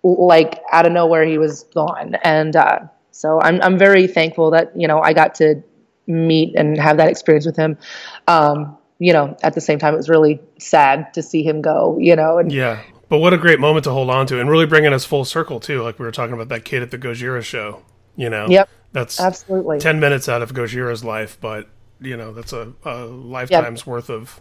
[0.03, 2.17] like out of nowhere he was gone.
[2.25, 2.81] And uh,
[3.13, 5.63] so I'm I'm very thankful that you know I got to
[6.07, 7.79] meet and have that experience with him.
[8.27, 11.99] Um, you know, at the same time, it was really sad to see him go.
[12.01, 12.83] You know, and Yeah.
[13.09, 15.59] But what a great moment to hold on to and really bringing us full circle
[15.59, 15.83] too.
[15.83, 17.83] Like we were talking about that kid at the Gojira show,
[18.15, 18.47] you know?
[18.49, 18.71] Yep.
[18.93, 19.79] That's absolutely.
[19.79, 21.69] 10 minutes out of Gojira's life, but
[22.01, 24.41] you know, that's a, a lifetime's worth of,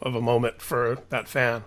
[0.00, 1.64] of a moment for that fan.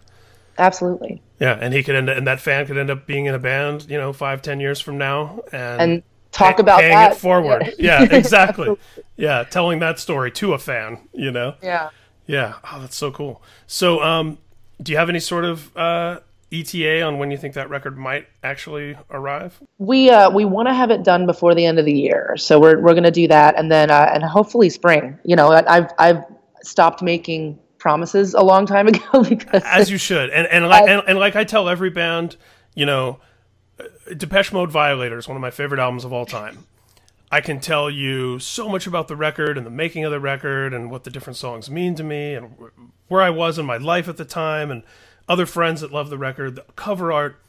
[0.57, 1.21] Absolutely.
[1.39, 1.57] Yeah.
[1.61, 3.85] And he could end up, and that fan could end up being in a band,
[3.89, 7.11] you know, five, ten years from now and, And talk pay- about paying that.
[7.13, 7.73] it forward.
[7.79, 8.75] Yeah, exactly.
[9.15, 9.43] yeah.
[9.43, 11.53] Telling that story to a fan, you know?
[11.61, 11.89] Yeah.
[12.25, 12.55] Yeah.
[12.71, 13.41] Oh, that's so cool.
[13.67, 14.39] So, um,
[14.81, 16.19] do you have any sort of uh,
[16.51, 19.59] ETA on when you think that record might actually arrive?
[19.77, 22.59] We uh we want to have it done before the end of the year, so
[22.59, 25.19] we're we're gonna do that, and then uh, and hopefully spring.
[25.23, 26.23] You know, I- I've I've
[26.63, 30.29] stopped making promises a long time ago because As you should.
[30.29, 32.37] And and like and, and like I tell every band,
[32.75, 33.19] you know,
[33.79, 33.83] uh,
[34.15, 36.65] Depeche Mode Violator is one of my favorite albums of all time.
[37.29, 40.73] I can tell you so much about the record and the making of the record
[40.73, 42.55] and what the different songs mean to me and
[43.09, 44.83] where I was in my life at the time and
[45.27, 47.39] other friends that love the record, the cover art.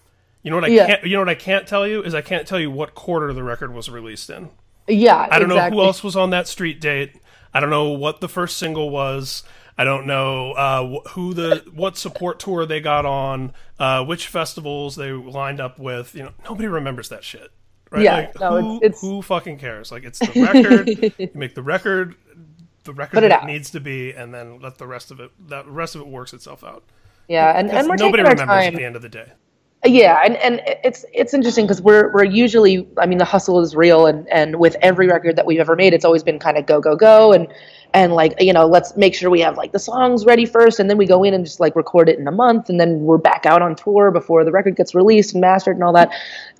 [0.42, 0.86] You know what I Yeah.
[0.86, 3.32] can't you know what I can't tell you is I can't tell you what quarter
[3.32, 4.50] the record was released in.
[4.86, 7.12] yeah, I don't know who else was on that street date.
[7.52, 9.42] I don't know what the first single was.
[9.76, 14.96] I don't know uh, who the what support tour they got on, uh, which festivals
[14.96, 16.14] they lined up with.
[16.14, 17.50] You know, nobody remembers that shit.
[17.90, 18.02] Right?
[18.02, 19.90] Yeah, like, no, who, it's- it's- who fucking cares?
[19.90, 20.88] Like, it's the record.
[21.18, 22.16] you make the record,
[22.84, 25.30] the record it needs to be, and then let the rest of it.
[25.48, 26.84] That rest of it works itself out.
[27.28, 28.74] Yeah, and, and we're nobody taking our remembers time.
[28.74, 29.32] at the end of the day.
[29.84, 33.76] Yeah, and, and it's it's interesting because we're we're usually I mean the hustle is
[33.76, 36.66] real and and with every record that we've ever made it's always been kind of
[36.66, 37.46] go go go and
[37.94, 40.90] and like you know let's make sure we have like the songs ready first and
[40.90, 43.18] then we go in and just like record it in a month and then we're
[43.18, 46.10] back out on tour before the record gets released and mastered and all that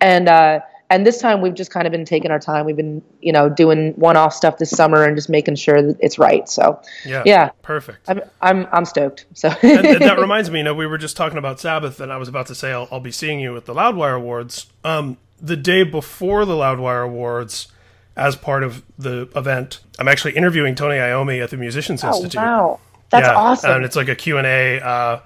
[0.01, 0.61] and uh
[0.91, 3.49] and this time we've just kind of been taking our time we've been you know
[3.49, 7.23] doing one off stuff this summer and just making sure that it's right so Yeah.
[7.27, 8.09] yeah Perfect.
[8.09, 11.17] I'm I'm I'm stoked so and, and that reminds me, you know, we were just
[11.17, 13.67] talking about Sabbath, and I was about to say I'll, I'll be seeing you at
[13.67, 14.67] the Loudwire Awards.
[14.85, 17.69] Um, the day before the Loudwire Awards,
[18.17, 22.41] as part of the event, I'm actually interviewing Tony Iommi at the Musicians oh Institute.
[22.41, 22.81] wow
[23.11, 25.21] that's yeah, awesome And it's like a Q and A uh,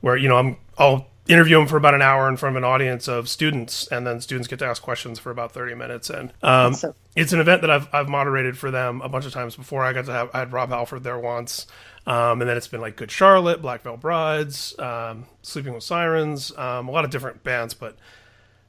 [0.00, 2.64] where you know I'm I'll interview him for about an hour in front of an
[2.68, 6.10] audience of students, and then students get to ask questions for about 30 minutes.
[6.10, 6.94] And um, Awesome.
[7.14, 9.84] it's an event that I've I've moderated for them a bunch of times before.
[9.84, 11.66] I got to have I had Rob Halford there once.
[12.04, 16.50] Um, and then it's been like Good Charlotte, Black Veil Brides, um, Sleeping with Sirens,
[16.58, 17.74] um, a lot of different bands.
[17.74, 17.96] But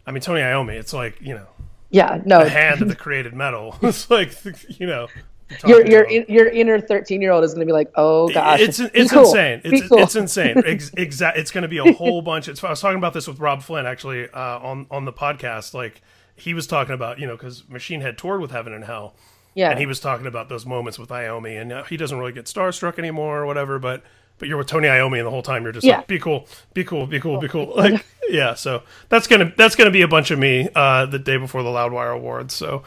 [0.05, 1.47] I mean, Tony Iommi, it's like you know,
[1.89, 3.75] yeah no the hand that created metal.
[3.81, 4.35] it's like
[4.79, 5.07] you know,
[5.65, 6.25] your your him.
[6.27, 9.25] your inner 13 year old is going to be like oh gosh It's it's cool.
[9.25, 9.61] insane.
[9.63, 9.99] It's cool.
[9.99, 10.61] it's insane.
[10.65, 11.37] Ex- exact.
[11.37, 12.47] It's going to be a whole bunch.
[12.47, 15.73] It's, I was talking about this with Robb Flynn actually uh, on on the podcast.
[15.73, 16.01] Like
[16.35, 19.15] he was talking about you know because Machine Head toured with Heaven and Hell,
[19.55, 22.31] yeah and he was talking about those moments with Iommi, and uh, he doesn't really
[22.33, 24.03] get starstruck anymore or whatever, but.
[24.39, 25.97] But you're with Tony Iommi, and the whole time you're just Yeah.
[25.97, 28.55] like, "Be cool, be cool, be cool, be cool." Like, yeah.
[28.55, 31.69] So that's gonna that's gonna be a bunch of me uh, the day before the
[31.69, 32.55] Loudwire Awards.
[32.55, 32.81] So,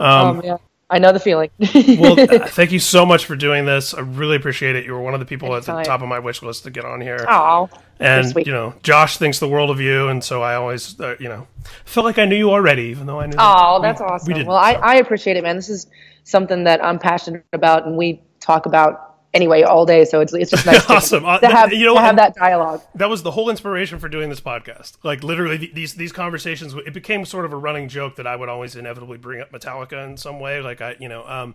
[0.00, 0.56] um, yeah
[0.90, 1.50] i know the feeling
[1.98, 3.94] well, uh, thank you so much for doing this.
[3.94, 4.84] I really appreciate it.
[4.84, 6.84] You were one of the people at the top of my wish list to get
[6.84, 7.24] on here.
[7.28, 7.68] oh
[7.98, 11.28] and you know, Josh thinks the world of you, and so I always, uh, you
[11.28, 11.46] know,
[11.84, 13.36] felt like I knew you already, even though I knew.
[13.38, 15.86] oh that that's we, awesome We well I, I appreciate it man this is
[16.24, 20.50] something that i'm passionate about and we talk about anyway all day so it's, it's
[20.50, 21.24] just nice to, Awesome.
[21.24, 24.08] Uh, to have, you know to have that dialogue that was the whole inspiration for
[24.08, 24.96] doing this podcast.
[25.02, 26.74] Like literally, these these conversations.
[26.74, 30.04] It became sort of a running joke that I would always inevitably bring up Metallica
[30.06, 30.60] in some way.
[30.60, 31.54] Like I, you know, um,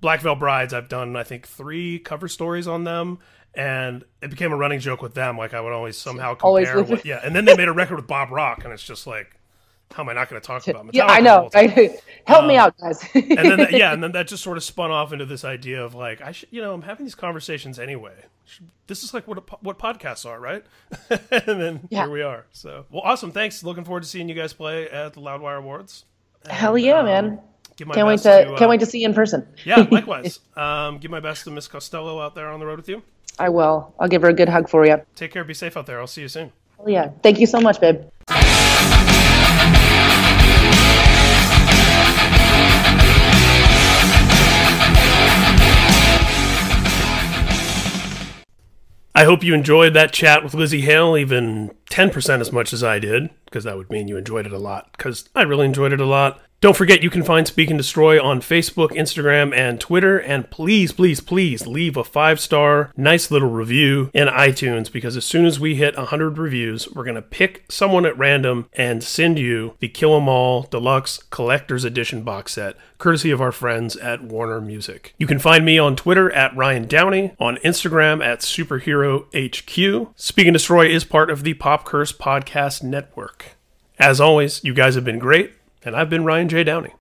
[0.00, 0.72] Black Veil Brides.
[0.72, 3.18] I've done I think three cover stories on them.
[3.54, 5.36] And it became a running joke with them.
[5.36, 6.96] Like I would always somehow Always compare.
[6.96, 9.36] what, yeah, and then they made a record with Bob Rock, and it's just like,
[9.94, 10.90] how am I not going to talk about Metallica?
[10.94, 11.70] yeah i know whole time?
[11.76, 11.90] right?
[12.26, 14.90] help me out guys and then that, yeah, and then that just sort of spun
[14.90, 18.14] off into this idea of like I should, you know, I'm having these conversations anyway.
[18.86, 20.64] This is like what a, what podcasts are, right?
[21.10, 22.02] and then Yeah.
[22.04, 22.44] here we are.
[22.52, 23.32] So, well, awesome.
[23.32, 23.62] Thanks.
[23.64, 26.04] Looking forward to seeing you guys play at the Loudwire Awards.
[26.48, 27.40] hell yeah man
[27.76, 29.86] Give my can't wait best to, uh, can't wait to see you in person yeah,
[29.90, 30.40] likewise.
[30.56, 33.02] um, give my best to Miss Costello out there on the road with you.
[33.38, 35.42] i will i'll give her a good hug for you Take care.
[35.44, 35.98] Be safe out there.
[36.00, 36.52] I'll see you soon.
[36.76, 38.02] hell yeah thank you so much babe
[49.22, 52.98] I hope you enjoyed that chat with Lzzy Hale, even 10% as much as I
[52.98, 56.00] did, because that would mean you enjoyed it a lot, because I really enjoyed it
[56.00, 56.40] a lot.
[56.62, 60.16] Don't forget you can find Speak and Destroy on Facebook, Instagram, and Twitter.
[60.16, 65.24] And please, please, please leave a five star, nice little review in iTunes because as
[65.24, 69.40] soon as we hit 100 reviews, we're going to pick someone at random and send
[69.40, 74.22] you the Kill 'Em All Deluxe Collector's Edition box set, courtesy of our friends at
[74.22, 75.14] Warner Music.
[75.18, 80.12] You can find me on Twitter at Ryan Downey, on Instagram at Superhero HQ.
[80.14, 83.56] Speak and Destroy is part of the Pop Curse Podcast Network.
[83.98, 85.54] As always, you guys have been great
[85.84, 86.64] and I've been Ryan J.
[86.64, 86.90] Downey.